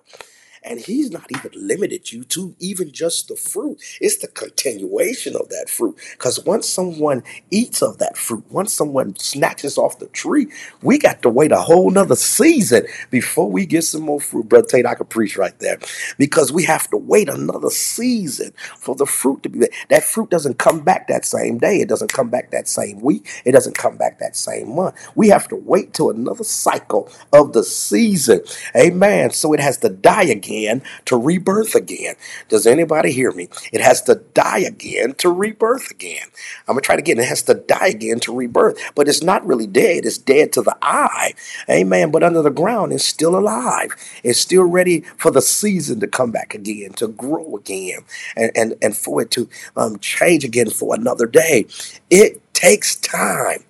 And 0.69 0.80
he's 0.80 1.12
not 1.12 1.27
even 1.32 1.51
limited 1.56 2.12
you 2.12 2.23
to 2.25 2.56
even 2.60 2.91
just 2.91 3.30
the 3.30 3.36
fruit. 3.36 3.80
It's 4.01 4.17
the 4.17 4.27
continuation 4.27 5.36
of 5.36 5.49
that 5.49 5.69
fruit. 5.69 5.97
Because 6.12 6.43
once 6.45 6.67
someone 6.67 7.23
eats 7.51 7.82
of 7.82 7.99
that 7.99 8.17
fruit, 8.17 8.43
once 8.49 8.73
someone 8.73 9.15
snatches 9.17 9.77
off 9.77 9.99
the 9.99 10.08
tree, 10.08 10.47
we 10.82 10.97
got 10.97 11.21
to 11.21 11.30
wait 11.30 11.51
a 11.51 11.58
whole 11.58 11.89
nother 11.89 12.15
season 12.15 12.86
before 13.10 13.49
we 13.49 13.65
get 13.65 13.84
some 13.84 14.01
more 14.01 14.19
fruit. 14.19 14.49
Brother 14.49 14.67
Tate, 14.67 14.86
I 14.86 14.95
could 14.95 15.10
preach 15.10 15.38
right 15.38 15.58
there. 15.60 15.80
Because 16.17 16.51
we 16.51 16.63
have 16.65 16.89
to 16.89 16.97
wait 16.97 17.30
another 17.30 17.69
season 17.69 18.53
for 18.77 18.95
the 18.95 19.06
fruit 19.06 19.43
to 19.43 19.49
be 19.49 19.60
there. 19.60 19.69
That 19.89 20.03
fruit 20.03 20.30
doesn't 20.30 20.58
come 20.60 20.82
back 20.82 21.08
that 21.08 21.25
same 21.25 21.58
day. 21.60 21.77
It 21.82 21.89
doesn't 21.89 22.13
come 22.13 22.30
back 22.30 22.51
that 22.51 22.67
same 22.67 22.99
week. 23.01 23.27
It 23.45 23.53
doesn't 23.53 23.77
come 23.77 23.97
back 23.97 24.19
that 24.19 24.36
same 24.36 24.75
month. 24.75 24.95
We 25.15 25.30
have 25.30 25.47
to 25.49 25.56
wait 25.56 25.93
till 25.93 26.10
another 26.10 26.43
cycle 26.43 27.10
of 27.32 27.53
the 27.53 27.63
season. 27.63 28.41
Amen. 28.75 29.32
So 29.32 29.53
it 29.53 29.60
has 29.62 29.77
to 29.80 29.89
die 29.89 30.23
again 30.23 30.56
again 30.65 30.81
to 31.05 31.17
rebirth 31.17 31.75
again. 31.75 32.15
Does 32.49 32.65
anybody 32.67 33.11
hear 33.11 33.31
me? 33.31 33.49
It 33.71 33.81
has 33.81 34.01
to 34.03 34.15
die 34.33 34.59
again 34.59 35.13
to 35.15 35.29
rebirth 35.29 35.91
again. 35.91 36.27
I'm 36.67 36.75
going 36.75 36.81
to 36.81 36.85
try 36.85 36.95
it. 36.95 37.07
It 37.07 37.17
has 37.25 37.43
to 37.43 37.53
die 37.55 37.87
again 37.87 38.19
to 38.21 38.35
rebirth, 38.35 38.79
but 38.95 39.07
it's 39.07 39.23
not 39.23 39.45
really 39.45 39.67
dead. 39.67 40.05
It's 40.05 40.17
dead 40.17 40.53
to 40.53 40.61
the 40.61 40.75
eye. 40.81 41.33
Amen. 41.69 42.11
But 42.11 42.23
under 42.23 42.41
the 42.41 42.49
ground, 42.49 42.93
it's 42.93 43.05
still 43.05 43.37
alive. 43.37 43.95
It's 44.23 44.39
still 44.39 44.63
ready 44.63 45.01
for 45.17 45.31
the 45.31 45.41
season 45.41 45.99
to 46.01 46.07
come 46.07 46.31
back 46.31 46.53
again, 46.53 46.91
to 46.93 47.07
grow 47.07 47.55
again, 47.55 47.99
and, 48.35 48.51
and, 48.55 48.75
and 48.81 48.95
for 48.95 49.21
it 49.21 49.31
to 49.31 49.49
um, 49.75 49.99
change 49.99 50.43
again 50.43 50.69
for 50.69 50.95
another 50.95 51.25
day. 51.27 51.67
It 52.09 52.41
takes 52.53 52.95
time. 52.95 53.63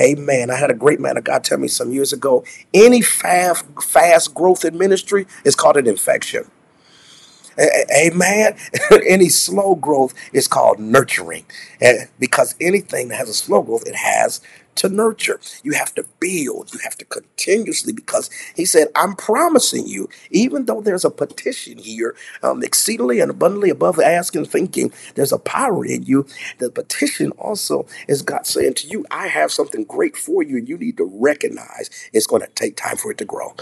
Amen. 0.00 0.50
I 0.50 0.56
had 0.56 0.70
a 0.70 0.74
great 0.74 1.00
man 1.00 1.16
of 1.18 1.24
God 1.24 1.44
tell 1.44 1.58
me 1.58 1.68
some 1.68 1.92
years 1.92 2.12
ago 2.12 2.44
any 2.74 3.02
fast, 3.02 3.66
fast 3.82 4.34
growth 4.34 4.64
in 4.64 4.78
ministry 4.78 5.26
is 5.44 5.56
called 5.56 5.76
an 5.78 5.86
infection. 5.88 6.44
Amen. 7.96 8.56
Any 9.08 9.28
slow 9.28 9.74
growth 9.76 10.14
is 10.32 10.48
called 10.48 10.78
nurturing. 10.80 11.46
Because 12.18 12.54
anything 12.60 13.08
that 13.08 13.16
has 13.16 13.28
a 13.30 13.34
slow 13.34 13.62
growth, 13.62 13.86
it 13.86 13.96
has 13.96 14.40
to 14.76 14.88
nurture. 14.88 15.40
You 15.62 15.72
have 15.72 15.94
to 15.94 16.04
build. 16.20 16.72
You 16.72 16.80
have 16.84 16.96
to 16.98 17.04
continuously, 17.04 17.92
because 17.92 18.30
he 18.56 18.64
said, 18.64 18.88
I'm 18.96 19.14
promising 19.16 19.86
you, 19.86 20.08
even 20.30 20.66
though 20.66 20.80
there's 20.80 21.04
a 21.04 21.10
petition 21.10 21.78
here, 21.78 22.16
um, 22.42 22.62
exceedingly 22.62 23.20
and 23.20 23.30
abundantly 23.30 23.70
above 23.70 23.98
asking, 23.98 24.46
thinking, 24.46 24.92
there's 25.14 25.32
a 25.32 25.38
power 25.38 25.84
in 25.84 26.04
you. 26.04 26.26
The 26.58 26.70
petition 26.70 27.32
also 27.32 27.86
is 28.08 28.22
God 28.22 28.46
saying 28.46 28.74
to 28.74 28.88
you, 28.88 29.04
I 29.10 29.28
have 29.28 29.52
something 29.52 29.84
great 29.84 30.16
for 30.16 30.42
you, 30.42 30.58
and 30.58 30.68
you 30.68 30.78
need 30.78 30.96
to 30.98 31.10
recognize 31.12 31.90
it's 32.12 32.26
going 32.26 32.42
to 32.42 32.48
take 32.48 32.76
time 32.76 32.96
for 32.96 33.10
it 33.10 33.18
to 33.18 33.24
grow. 33.24 33.54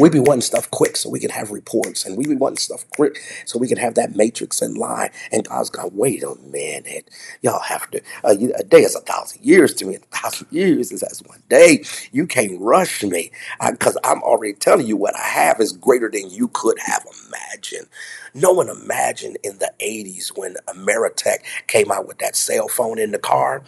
We 0.00 0.10
be 0.10 0.20
wanting 0.20 0.42
stuff 0.42 0.70
quick 0.70 0.96
so 0.96 1.10
we 1.10 1.20
can 1.20 1.30
have 1.30 1.50
reports, 1.52 2.06
and 2.06 2.16
we 2.18 2.26
be 2.26 2.36
wanting 2.36 2.58
stuff 2.58 2.84
quick 2.90 3.18
so 3.46 3.58
we 3.58 3.68
can 3.68 3.78
have 3.78 3.94
that 3.96 4.16
matrix 4.16 4.62
and 4.62 4.78
lie. 4.78 5.10
And 5.32 5.48
God's 5.48 5.70
gone, 5.70 5.90
wait 5.94 6.22
a 6.24 6.34
minute. 6.50 7.10
Y'all 7.42 7.60
have 7.60 7.90
to, 7.92 8.02
uh, 8.24 8.36
a 8.58 8.64
day 8.64 8.82
is 8.82 8.96
a 8.96 9.00
thousand 9.00 9.44
years 9.44 9.74
to 9.74 9.86
me. 9.86 9.96
A 9.96 10.00
thousand 10.16 10.48
years 10.52 10.92
is 10.92 11.02
as 11.02 11.22
one 11.26 11.42
day. 11.48 11.84
You 12.12 12.26
can't 12.26 12.60
rush 12.60 13.04
me 13.04 13.32
because 13.70 13.98
I'm 14.04 14.22
already 14.22 14.54
telling 14.54 14.86
you 14.86 14.96
what 14.96 15.16
I 15.16 15.24
have 15.28 15.60
is 15.60 15.72
greater 15.72 16.10
than 16.10 16.30
you 16.30 16.48
could 16.48 16.78
have 16.80 17.06
imagined. 17.28 17.88
No 18.34 18.52
one 18.52 18.68
imagined 18.68 19.38
in 19.42 19.58
the 19.58 19.72
80s 19.80 20.36
when 20.36 20.56
Ameritech 20.68 21.38
came 21.66 21.92
out 21.92 22.06
with 22.08 22.18
that 22.18 22.36
cell 22.36 22.68
phone 22.68 22.98
in 22.98 23.10
the 23.12 23.18
car. 23.18 23.62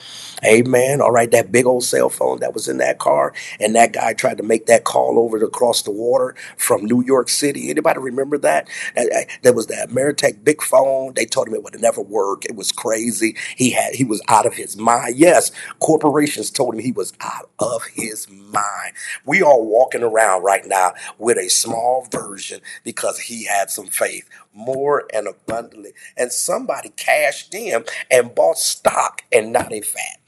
Amen. 0.44 1.00
All 1.00 1.10
right, 1.12 1.30
that 1.32 1.52
big 1.52 1.66
old 1.66 1.84
cell 1.84 2.08
phone 2.08 2.40
that 2.40 2.54
was 2.54 2.68
in 2.68 2.78
that 2.78 2.98
car. 2.98 3.34
And 3.60 3.74
that 3.74 3.92
guy 3.92 4.14
tried 4.14 4.38
to 4.38 4.42
make 4.42 4.66
that 4.66 4.84
call 4.84 5.18
over 5.18 5.38
to 5.38 5.48
cross 5.48 5.82
the 5.82 5.90
water 5.90 6.34
from 6.56 6.84
New 6.84 7.02
York 7.04 7.28
City. 7.28 7.70
Anybody 7.70 8.00
remember 8.00 8.38
that? 8.38 8.68
Uh, 8.96 9.02
uh, 9.02 9.20
there 9.42 9.52
was 9.52 9.66
that 9.68 9.90
Ameritech 9.90 10.44
big 10.44 10.62
phone. 10.62 11.14
They 11.14 11.26
told 11.26 11.48
him 11.48 11.54
it 11.54 11.62
would 11.62 11.80
never 11.80 12.00
work. 12.00 12.44
It 12.46 12.56
was 12.56 12.72
crazy. 12.72 13.36
He 13.56 13.70
had 13.70 13.94
he 13.94 14.04
was 14.04 14.22
out 14.28 14.46
of 14.46 14.54
his 14.54 14.76
mind. 14.76 15.16
Yes, 15.16 15.50
corporations 15.80 16.50
told 16.50 16.74
him 16.74 16.80
he 16.80 16.92
was 16.92 17.12
out 17.20 17.50
of 17.58 17.82
his 17.94 18.28
mind. 18.30 18.94
We 19.26 19.42
are 19.42 19.60
walking 19.60 20.02
around 20.02 20.42
right 20.42 20.66
now 20.66 20.94
with 21.18 21.36
a 21.38 21.48
small 21.48 22.06
version 22.10 22.60
because 22.84 23.18
he 23.20 23.44
had 23.44 23.70
some 23.70 23.86
faith 23.88 24.28
more 24.54 25.04
and 25.12 25.28
abundantly. 25.28 25.92
And 26.16 26.32
somebody 26.32 26.90
cashed 26.90 27.54
in 27.54 27.84
and 28.10 28.34
bought 28.34 28.58
stock 28.58 29.22
and 29.32 29.52
not 29.52 29.72
a 29.72 29.80
fat. 29.80 30.20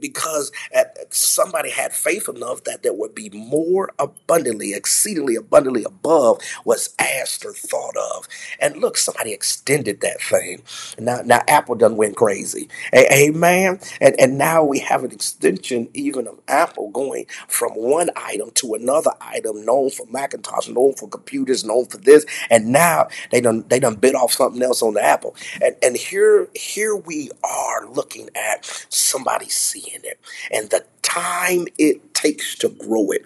Because 0.00 0.52
uh, 0.76 0.84
somebody 1.10 1.70
had 1.70 1.92
faith 1.92 2.28
enough 2.28 2.64
that 2.64 2.82
there 2.82 2.92
would 2.92 3.14
be 3.14 3.30
more 3.30 3.90
abundantly, 3.98 4.74
exceedingly 4.74 5.36
abundantly 5.36 5.84
above 5.84 6.40
what's 6.64 6.94
asked 6.98 7.44
or 7.44 7.52
thought 7.52 7.96
of. 7.96 8.28
And 8.60 8.78
look, 8.78 8.96
somebody 8.96 9.32
extended 9.32 10.00
that 10.02 10.20
thing. 10.20 10.62
Now, 10.98 11.22
now 11.24 11.42
Apple 11.48 11.74
done 11.74 11.96
went 11.96 12.16
crazy. 12.16 12.68
Amen. 12.94 13.80
And, 14.00 14.18
and 14.20 14.38
now 14.38 14.64
we 14.64 14.78
have 14.80 15.04
an 15.04 15.12
extension 15.12 15.88
even 15.94 16.26
of 16.26 16.38
Apple 16.48 16.90
going 16.90 17.26
from 17.48 17.72
one 17.72 18.10
item 18.16 18.50
to 18.56 18.74
another 18.74 19.12
item 19.20 19.64
known 19.64 19.90
for 19.90 20.06
Macintosh, 20.06 20.68
known 20.68 20.94
for 20.94 21.08
computers, 21.08 21.64
known 21.64 21.86
for 21.86 21.98
this. 21.98 22.26
and 22.50 22.68
now 22.68 23.08
they 23.30 23.40
done 23.40 23.64
they 23.68 23.80
done 23.80 23.96
bit 23.96 24.14
off 24.14 24.32
something 24.32 24.62
else 24.62 24.82
on 24.82 24.94
the 24.94 25.04
apple. 25.04 25.34
And 25.62 25.76
and 25.82 25.96
here 25.96 26.48
here 26.54 26.96
we 26.96 27.30
are 27.44 27.86
looking 27.88 28.28
at 28.34 28.64
somebody 28.88 29.48
seeing 29.48 30.00
it 30.02 30.20
and 30.50 30.70
the 30.70 30.84
time 31.02 31.66
it 31.78 32.14
takes 32.14 32.54
to 32.56 32.68
grow 32.68 33.10
it. 33.10 33.24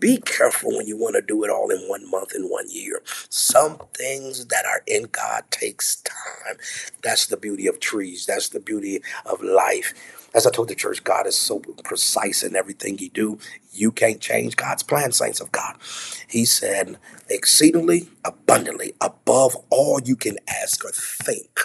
Be 0.00 0.18
careful 0.18 0.76
when 0.76 0.86
you 0.86 0.98
want 0.98 1.14
to 1.14 1.22
do 1.22 1.44
it 1.44 1.50
all 1.50 1.70
in 1.70 1.78
one 1.88 2.10
month 2.10 2.34
in 2.34 2.48
one 2.48 2.70
year. 2.70 3.00
Some 3.30 3.78
things 3.94 4.46
that 4.46 4.66
are 4.66 4.82
in 4.86 5.04
god 5.04 5.44
takes 5.50 5.96
time. 5.96 6.58
That's 7.02 7.26
the 7.26 7.36
beauty 7.36 7.66
of 7.66 7.80
trees. 7.80 8.26
That's 8.26 8.50
the 8.50 8.60
beauty 8.60 9.02
of 9.24 9.42
life 9.42 9.94
as 10.34 10.46
I 10.46 10.50
told 10.50 10.68
the 10.68 10.74
church, 10.74 11.04
God 11.04 11.26
is 11.26 11.36
so 11.38 11.60
precise 11.84 12.42
in 12.42 12.56
everything 12.56 12.98
He 12.98 13.08
do. 13.08 13.38
You 13.72 13.92
can't 13.92 14.20
change 14.20 14.56
God's 14.56 14.82
plan, 14.82 15.12
saints 15.12 15.40
of 15.40 15.52
God. 15.52 15.76
He 16.28 16.44
said, 16.44 16.98
exceedingly 17.30 18.08
abundantly 18.24 18.94
above 19.00 19.56
all 19.70 20.00
you 20.04 20.16
can 20.16 20.38
ask 20.48 20.84
or 20.84 20.90
think, 20.90 21.60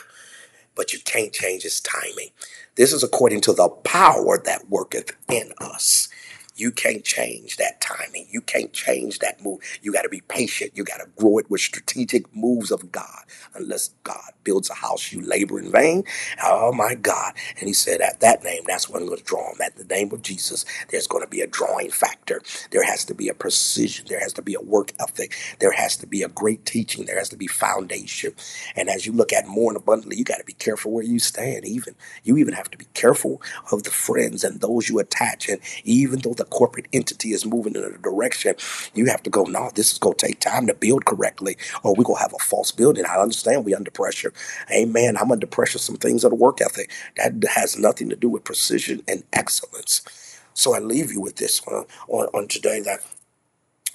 but 0.75 0.93
you 0.93 0.99
can't 0.99 1.34
change 1.34 1.63
His 1.63 1.82
timing. 1.82 2.29
This 2.75 2.93
is 2.93 3.03
according 3.03 3.41
to 3.41 3.53
the 3.53 3.69
power 3.69 4.39
that 4.45 4.69
worketh 4.69 5.13
in 5.29 5.51
us. 5.60 6.08
You 6.60 6.72
can't 6.72 7.04
change 7.06 7.58
that 7.58 7.82
timing. 7.82 8.28
You 8.30 8.41
can't 8.41 8.74
change 8.74 9.19
that 9.19 9.43
move. 9.43 9.60
You 9.82 9.93
got 9.93 10.04
to 10.04 10.10
be 10.10 10.22
patient. 10.22 10.74
You 10.76 10.84
got 10.84 10.98
to 10.98 11.08
grow 11.17 11.38
it 11.39 11.50
with 11.50 11.62
strategic 11.62 12.36
moves 12.36 12.72
of 12.72 12.91
God. 12.91 13.24
Unless 13.56 13.91
God 14.04 14.32
builds 14.43 14.69
a 14.69 14.74
house, 14.76 15.12
you 15.13 15.22
labor 15.22 15.60
in 15.60 15.72
vain. 15.72 16.04
Oh 16.43 16.74
my 16.74 16.95
God. 16.95 17.34
And 17.60 17.67
he 17.67 17.74
said, 17.74 18.02
at 18.02 18.19
that 18.22 18.43
name, 18.43 18.63
that's 18.67 18.89
what 18.89 19.02
I'm 19.02 19.08
going 19.08 19.19
to 19.19 19.24
draw 19.24 19.52
him. 19.52 19.62
At 19.63 19.78
the 19.78 19.86
name 19.86 20.12
of 20.12 20.22
Jesus, 20.22 20.65
there's 20.89 21.08
going 21.08 21.24
to 21.24 21.30
be 21.30 21.41
a 21.41 21.48
drawing 21.48 21.91
factor. 21.91 22.41
There 22.72 22.84
has 22.84 23.06
to 23.06 23.15
be 23.15 23.30
a 23.30 23.34
precision. 23.34 24.06
There 24.10 24.19
has 24.19 24.34
to 24.34 24.41
be 24.41 24.56
a 24.56 24.62
work 24.62 24.91
ethic. 25.00 25.36
There 25.60 25.72
has 25.72 25.98
to 25.98 26.08
be 26.08 26.24
a 26.24 26.30
great 26.30 26.65
teaching. 26.65 27.06
There 27.06 27.17
has 27.17 27.30
to 27.30 27.38
be 27.38 27.48
foundation. 27.48 28.34
And 28.76 28.89
as 28.89 29.06
you 29.06 29.13
look 29.13 29.34
at 29.34 29.48
more 29.48 29.72
and 29.72 29.78
abundantly, 29.78 30.17
you 30.17 30.26
got 30.26 30.39
to 30.39 30.45
be 30.45 30.54
careful 30.54 30.91
where 30.91 31.04
you 31.06 31.19
stand. 31.19 31.65
Even 31.65 31.95
you 32.24 32.38
even 32.38 32.54
have 32.54 32.69
to 32.72 32.78
be 32.78 32.88
careful 32.93 33.41
of 33.72 33.84
the 33.84 33.91
friends 33.91 34.43
and 34.43 34.62
those 34.62 34.89
you 34.89 35.00
attach. 35.00 35.50
And 35.50 35.62
even 35.84 36.19
though 36.19 36.34
the 36.34 36.45
corporate 36.49 36.88
entity 36.93 37.31
is 37.33 37.45
moving 37.45 37.75
in 37.75 37.83
a 37.83 37.97
direction, 37.97 38.55
you 38.93 39.05
have 39.07 39.23
to 39.23 39.29
go, 39.29 39.43
no, 39.43 39.71
this 39.75 39.91
is 39.91 39.97
going 39.97 40.17
to 40.17 40.27
take 40.27 40.39
time 40.39 40.67
to 40.67 40.73
build 40.73 41.05
correctly, 41.05 41.57
or 41.83 41.95
we're 41.95 42.03
going 42.03 42.17
to 42.17 42.23
have 42.23 42.33
a 42.33 42.43
false 42.43 42.71
building. 42.71 43.05
I 43.05 43.17
understand 43.17 43.65
we 43.65 43.75
under 43.75 43.91
pressure. 43.91 44.33
Amen. 44.71 45.17
I'm 45.17 45.31
under 45.31 45.47
pressure. 45.47 45.79
Some 45.79 45.97
things 45.97 46.23
of 46.23 46.31
the 46.31 46.35
work 46.35 46.62
ethic 46.62 46.91
that 47.17 47.43
has 47.55 47.77
nothing 47.77 48.09
to 48.09 48.15
do 48.15 48.29
with 48.29 48.43
precision 48.43 49.03
and 49.07 49.23
excellence. 49.33 50.01
So 50.53 50.75
I 50.75 50.79
leave 50.79 51.12
you 51.12 51.21
with 51.21 51.38
this 51.38 51.62
on, 51.67 51.85
on, 52.09 52.27
on 52.33 52.47
today 52.47 52.81
that 52.81 52.99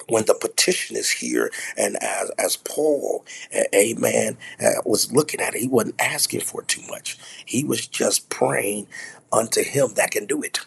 when 0.09 0.25
the 0.25 0.35
petition 0.35 0.95
is 0.97 1.09
here, 1.09 1.51
and 1.77 1.97
as 2.03 2.31
as 2.37 2.57
Paul, 2.57 3.25
Amen, 3.73 4.37
uh, 4.59 4.81
was 4.85 5.11
looking 5.11 5.41
at 5.41 5.55
it, 5.55 5.61
he 5.61 5.67
wasn't 5.67 5.99
asking 5.99 6.41
for 6.41 6.61
too 6.63 6.81
much. 6.89 7.17
He 7.45 7.63
was 7.63 7.87
just 7.87 8.29
praying 8.29 8.87
unto 9.31 9.63
Him 9.63 9.93
that 9.95 10.11
can 10.11 10.25
do 10.25 10.41
it. 10.43 10.59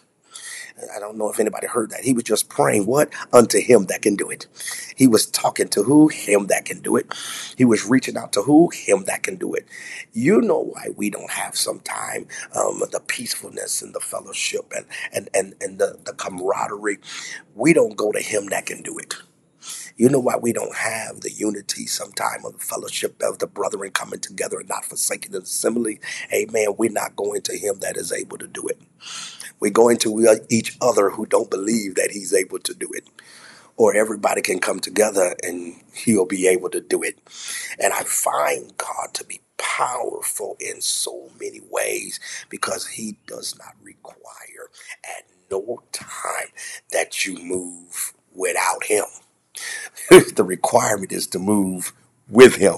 I 0.95 0.99
don't 0.99 1.17
know 1.17 1.29
if 1.31 1.39
anybody 1.39 1.67
heard 1.67 1.91
that. 1.91 2.01
He 2.01 2.13
was 2.13 2.23
just 2.23 2.49
praying 2.49 2.85
what? 2.87 3.11
Unto 3.33 3.59
him 3.61 3.85
that 3.87 4.01
can 4.03 4.15
do 4.15 4.29
it. 4.29 4.47
He 4.95 5.07
was 5.07 5.25
talking 5.27 5.69
to 5.69 5.83
who? 5.83 6.09
Him 6.09 6.47
that 6.47 6.65
can 6.65 6.81
do 6.81 6.97
it. 6.97 7.13
He 7.57 7.65
was 7.65 7.85
reaching 7.85 8.17
out 8.17 8.33
to 8.33 8.43
who? 8.43 8.69
Him 8.69 9.05
that 9.05 9.23
can 9.23 9.37
do 9.37 9.53
it. 9.53 9.67
You 10.13 10.41
know 10.41 10.59
why 10.73 10.87
we 10.95 11.09
don't 11.09 11.31
have 11.31 11.57
some 11.57 11.79
time 11.81 12.27
um, 12.55 12.81
the 12.91 13.01
peacefulness 13.07 13.81
and 13.81 13.93
the 13.95 13.99
fellowship 14.01 14.73
and, 14.75 14.85
and, 15.13 15.29
and, 15.33 15.55
and 15.61 15.79
the, 15.79 15.99
the 16.05 16.13
camaraderie. 16.13 16.99
We 17.55 17.73
don't 17.73 17.97
go 17.97 18.11
to 18.11 18.21
him 18.21 18.47
that 18.47 18.67
can 18.67 18.81
do 18.83 18.97
it. 18.99 19.15
You 19.99 20.09
know 20.09 20.19
why 20.21 20.37
we 20.37 20.53
don't 20.53 20.77
have 20.77 21.21
the 21.21 21.31
unity 21.33 21.85
sometime 21.85 22.45
of 22.45 22.53
the 22.53 22.59
fellowship 22.65 23.21
of 23.21 23.39
the 23.39 23.47
brethren 23.47 23.91
coming 23.91 24.21
together 24.21 24.61
and 24.61 24.69
not 24.69 24.85
forsaking 24.85 25.33
the 25.33 25.39
assembly? 25.41 25.99
Amen. 26.33 26.75
We're 26.77 26.89
not 26.91 27.17
going 27.17 27.41
to 27.43 27.57
him 27.57 27.79
that 27.81 27.97
is 27.97 28.13
able 28.13 28.37
to 28.39 28.47
do 28.47 28.65
it. 28.69 28.79
We're 29.59 29.71
going 29.71 29.97
to 29.99 30.27
uh, 30.29 30.35
each 30.49 30.77
other 30.81 31.11
who 31.11 31.25
don't 31.25 31.51
believe 31.51 31.95
that 31.95 32.11
he's 32.11 32.33
able 32.33 32.59
to 32.59 32.73
do 32.75 32.89
it. 32.93 33.09
Or 33.77 33.95
everybody 33.95 34.41
can 34.41 34.59
come 34.59 34.79
together 34.79 35.35
and 35.43 35.75
he'll 35.93 36.25
be 36.27 36.47
able 36.47 36.69
to 36.71 36.81
do 36.81 37.03
it. 37.03 37.19
And 37.79 37.93
I 37.93 38.03
find 38.03 38.77
God 38.77 39.13
to 39.15 39.25
be 39.25 39.41
powerful 39.57 40.57
in 40.61 40.81
so 40.81 41.29
many 41.41 41.61
ways 41.71 42.21
because 42.49 42.87
he 42.87 43.17
does 43.27 43.57
not 43.59 43.75
require 43.83 44.69
at 45.17 45.25
no 45.51 45.83
time 45.91 46.49
that 46.93 47.25
you 47.25 47.37
move 47.43 48.13
without 48.33 48.85
him. 48.85 49.05
the 50.35 50.43
requirement 50.45 51.11
is 51.11 51.27
to 51.27 51.39
move 51.39 51.93
with 52.29 52.55
him. 52.57 52.75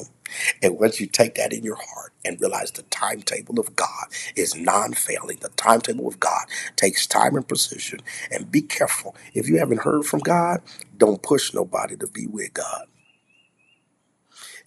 And 0.63 0.80
once 0.80 1.00
you 1.02 1.08
take 1.08 1.36
that 1.36 1.54
in 1.54 1.63
your 1.63 1.78
heart 1.78 2.13
and 2.26 2.39
realize 2.41 2.72
the 2.72 2.84
timetable 2.84 3.60
of 3.60 3.76
God 3.76 4.08
is 4.36 4.56
non 4.56 4.94
failing, 4.94 5.38
the 5.41 5.50
timetable 5.50 6.08
of 6.08 6.20
God 6.20 6.46
takes 6.78 7.08
time 7.08 7.36
and 7.36 7.48
precision. 7.48 8.02
And 8.32 8.52
be 8.52 8.62
careful. 8.62 9.15
If 9.34 9.50
you 9.50 9.60
haven't 9.60 9.82
heard 9.82 10.06
from 10.06 10.22
God, 10.22 10.62
don't 10.98 11.24
push 11.24 11.54
nobody 11.54 11.98
to 11.98 12.08
be 12.08 12.28
with 12.28 12.54
God. 12.54 12.86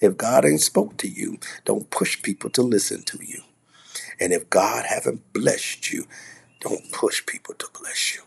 If 0.00 0.16
God 0.18 0.44
ain't 0.46 0.62
spoke 0.62 0.96
to 0.98 1.09
you, 1.09 1.38
don't 1.64 1.90
push 1.90 2.22
people 2.22 2.50
to 2.50 2.62
listen 2.62 3.03
to 3.05 3.18
you. 3.24 3.42
And 4.20 4.33
if 4.33 4.50
God 4.50 4.87
haven't 4.87 5.33
blessed 5.33 5.92
you, 5.92 6.07
don't 6.61 6.92
push 6.92 7.24
people 7.27 7.55
to 7.57 7.68
bless 7.81 8.14
you. 8.16 8.22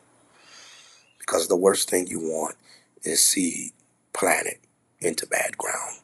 Because 1.20 1.48
the 1.48 1.58
worst 1.58 1.90
thing 1.90 2.08
you 2.08 2.20
want 2.20 2.56
is 3.04 3.24
seed 3.24 3.72
planted 4.18 4.58
into 5.02 5.28
bad 5.28 5.58
ground. 5.58 6.00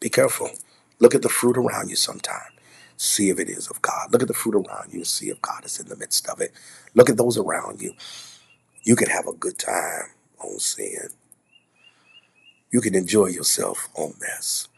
Be 0.00 0.10
careful. 0.10 0.50
Look 1.00 1.14
at 1.14 1.22
the 1.22 1.30
fruit 1.30 1.58
around 1.58 1.90
you 1.90 1.96
sometime. 1.96 2.52
See 2.96 3.30
if 3.30 3.40
it 3.40 3.50
is 3.50 3.68
of 3.70 3.82
God. 3.82 4.12
Look 4.12 4.22
at 4.22 4.28
the 4.28 4.34
fruit 4.34 4.56
around 4.56 4.92
you 4.92 5.00
and 5.00 5.08
see 5.08 5.30
if 5.30 5.42
God 5.42 5.64
is 5.66 5.80
in 5.80 5.88
the 5.88 5.96
midst 5.96 6.28
of 6.28 6.40
it. 6.40 6.52
Look 6.94 7.10
at 7.10 7.18
those 7.18 7.38
around 7.38 7.82
you. 7.82 7.94
You 8.84 8.96
can 8.96 9.10
have 9.10 9.26
a 9.28 9.34
good 9.34 9.58
time 9.58 10.10
on 10.40 10.58
sin. 10.60 11.08
You 12.72 12.80
can 12.82 12.94
enjoy 12.94 13.26
yourself 13.28 13.88
on 13.96 14.14
mess. 14.20 14.68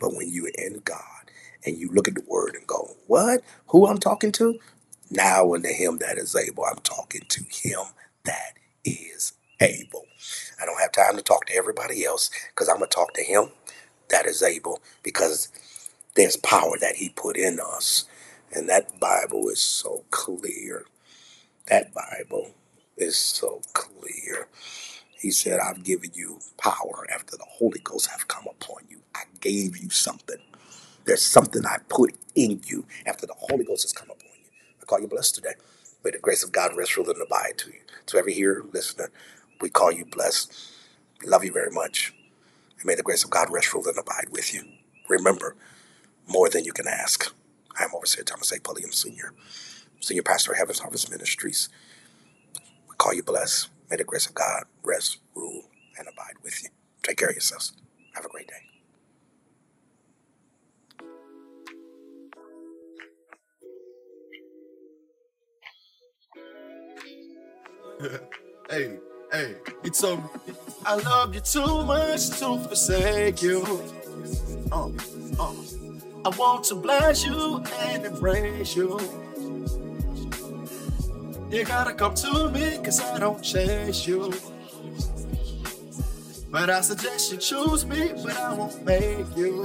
But 0.00 0.14
when 0.14 0.30
you're 0.30 0.50
in 0.58 0.80
God 0.84 1.30
and 1.66 1.76
you 1.78 1.90
look 1.90 2.08
at 2.08 2.14
the 2.14 2.24
word 2.28 2.54
and 2.56 2.66
go, 2.66 2.96
What? 3.08 3.42
Who 3.68 3.86
I'm 3.88 3.98
talking 3.98 4.32
to? 4.32 4.58
Now 5.10 5.54
unto 5.54 5.68
him 5.68 5.98
that 5.98 6.18
is 6.18 6.36
able, 6.36 6.64
I'm 6.64 6.80
talking 6.82 7.22
to 7.28 7.44
him 7.50 7.80
that 8.24 8.54
is 8.84 9.34
able. 9.60 10.04
I 10.60 10.66
don't 10.66 10.80
have 10.80 10.92
time 10.92 11.16
to 11.16 11.22
talk 11.22 11.46
to 11.46 11.56
everybody 11.56 12.04
else 12.04 12.30
because 12.50 12.68
I'm 12.68 12.78
going 12.78 12.90
to 12.90 12.94
talk 12.94 13.14
to 13.14 13.22
him 13.22 13.50
that 14.10 14.26
is 14.26 14.42
able 14.42 14.80
because 15.02 15.48
there's 16.14 16.36
power 16.36 16.76
that 16.80 16.96
he 16.96 17.10
put 17.10 17.36
in 17.36 17.58
us. 17.60 18.04
And 18.54 18.68
that 18.68 19.00
Bible 19.00 19.48
is 19.48 19.60
so 19.60 20.04
clear. 20.10 20.84
That 21.68 21.92
Bible 21.94 22.52
is 22.96 23.16
so 23.16 23.62
clear. 23.72 24.48
He 25.18 25.30
said, 25.30 25.60
I've 25.60 25.84
given 25.84 26.10
you 26.14 26.40
power 26.58 27.06
after 27.12 27.36
the 27.36 27.46
Holy 27.48 27.80
Ghost 27.80 28.10
have 28.10 28.28
come 28.28 28.44
upon 28.50 28.84
you. 28.90 29.00
I 29.14 29.22
gave 29.40 29.78
you 29.78 29.90
something. 29.90 30.38
There's 31.04 31.22
something 31.22 31.64
I 31.66 31.78
put 31.88 32.14
in 32.34 32.60
you 32.66 32.86
after 33.06 33.26
the 33.26 33.34
Holy 33.38 33.64
Ghost 33.64 33.84
has 33.84 33.92
come 33.92 34.10
upon 34.10 34.30
you. 34.38 34.50
I 34.82 34.84
call 34.84 35.00
you 35.00 35.08
blessed 35.08 35.36
today. 35.36 35.54
May 36.04 36.12
the 36.12 36.18
grace 36.18 36.44
of 36.44 36.52
God 36.52 36.76
rest, 36.76 36.96
rule, 36.96 37.10
and 37.10 37.22
abide 37.22 37.58
to 37.58 37.70
you. 37.70 37.80
To 38.06 38.18
every 38.18 38.34
hearer, 38.34 38.64
listener, 38.72 39.10
we 39.62 39.70
call 39.70 39.92
you 39.92 40.04
blessed. 40.04 40.52
We 41.22 41.28
love 41.28 41.44
you 41.44 41.52
very 41.52 41.70
much. 41.70 42.12
And 42.78 42.84
may 42.84 42.96
the 42.96 43.02
grace 43.02 43.24
of 43.24 43.30
God 43.30 43.48
rest, 43.50 43.72
rule, 43.72 43.86
and 43.86 43.96
abide 43.96 44.28
with 44.30 44.52
you. 44.52 44.64
Remember, 45.08 45.56
more 46.26 46.50
than 46.50 46.64
you 46.64 46.72
can 46.72 46.88
ask. 46.88 47.32
I 47.78 47.84
am 47.84 47.90
Overseer 47.94 48.24
Thomas 48.24 48.52
A. 48.52 48.60
Pulliam, 48.60 48.92
Sr., 48.92 49.32
Senior 50.00 50.24
Pastor 50.24 50.50
of 50.52 50.58
Heaven's 50.58 50.80
Harvest 50.80 51.10
Ministries. 51.10 51.68
We 52.88 52.96
call 52.96 53.14
you 53.14 53.22
blessed. 53.22 53.70
May 53.88 53.96
the 53.96 54.04
grace 54.04 54.26
of 54.26 54.34
God 54.34 54.64
rest, 54.82 55.18
rule, 55.34 55.62
and 55.96 56.08
abide 56.08 56.34
with 56.42 56.62
you. 56.62 56.70
Take 57.02 57.18
care 57.18 57.28
of 57.28 57.34
yourselves. 57.34 57.72
Have 58.14 58.24
a 58.24 58.28
great 58.28 58.48
day. 58.48 58.54
hey. 68.70 69.11
Hey, 69.32 69.54
he 69.82 69.88
told 69.88 70.22
me, 70.22 70.54
I 70.84 70.96
love 70.96 71.34
you 71.34 71.40
too 71.40 71.84
much 71.84 72.28
to 72.38 72.58
forsake 72.58 73.40
you. 73.40 73.62
Uh, 74.70 74.90
uh, 75.40 75.54
I 76.26 76.28
want 76.36 76.64
to 76.64 76.74
bless 76.74 77.24
you 77.24 77.64
and 77.80 78.04
embrace 78.04 78.76
you. 78.76 79.00
You 81.50 81.64
gotta 81.64 81.94
come 81.94 82.14
to 82.16 82.50
me, 82.50 82.76
cause 82.84 83.00
I 83.00 83.18
don't 83.20 83.42
chase 83.42 84.06
you. 84.06 84.34
But 86.50 86.68
I 86.68 86.82
suggest 86.82 87.32
you 87.32 87.38
choose 87.38 87.86
me, 87.86 88.12
but 88.22 88.36
I 88.36 88.52
won't 88.52 88.84
make 88.84 89.34
you. 89.34 89.64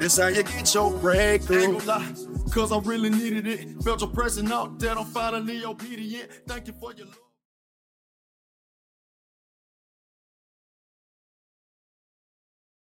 This 0.00 0.18
how 0.18 0.26
you 0.26 0.42
get 0.42 0.74
your 0.74 0.90
breakthrough. 0.98 1.78
Cause 2.50 2.72
I 2.72 2.78
really 2.80 3.10
needed 3.10 3.46
it. 3.46 3.82
Felt 3.84 4.00
your 4.00 4.10
pressing 4.10 4.50
out 4.50 4.80
that 4.80 4.98
I'm 4.98 5.04
finally 5.06 5.64
obedient. 5.64 6.28
Thank 6.48 6.66
you 6.66 6.72
for 6.80 6.92
your 6.92 7.06
love. 7.06 7.25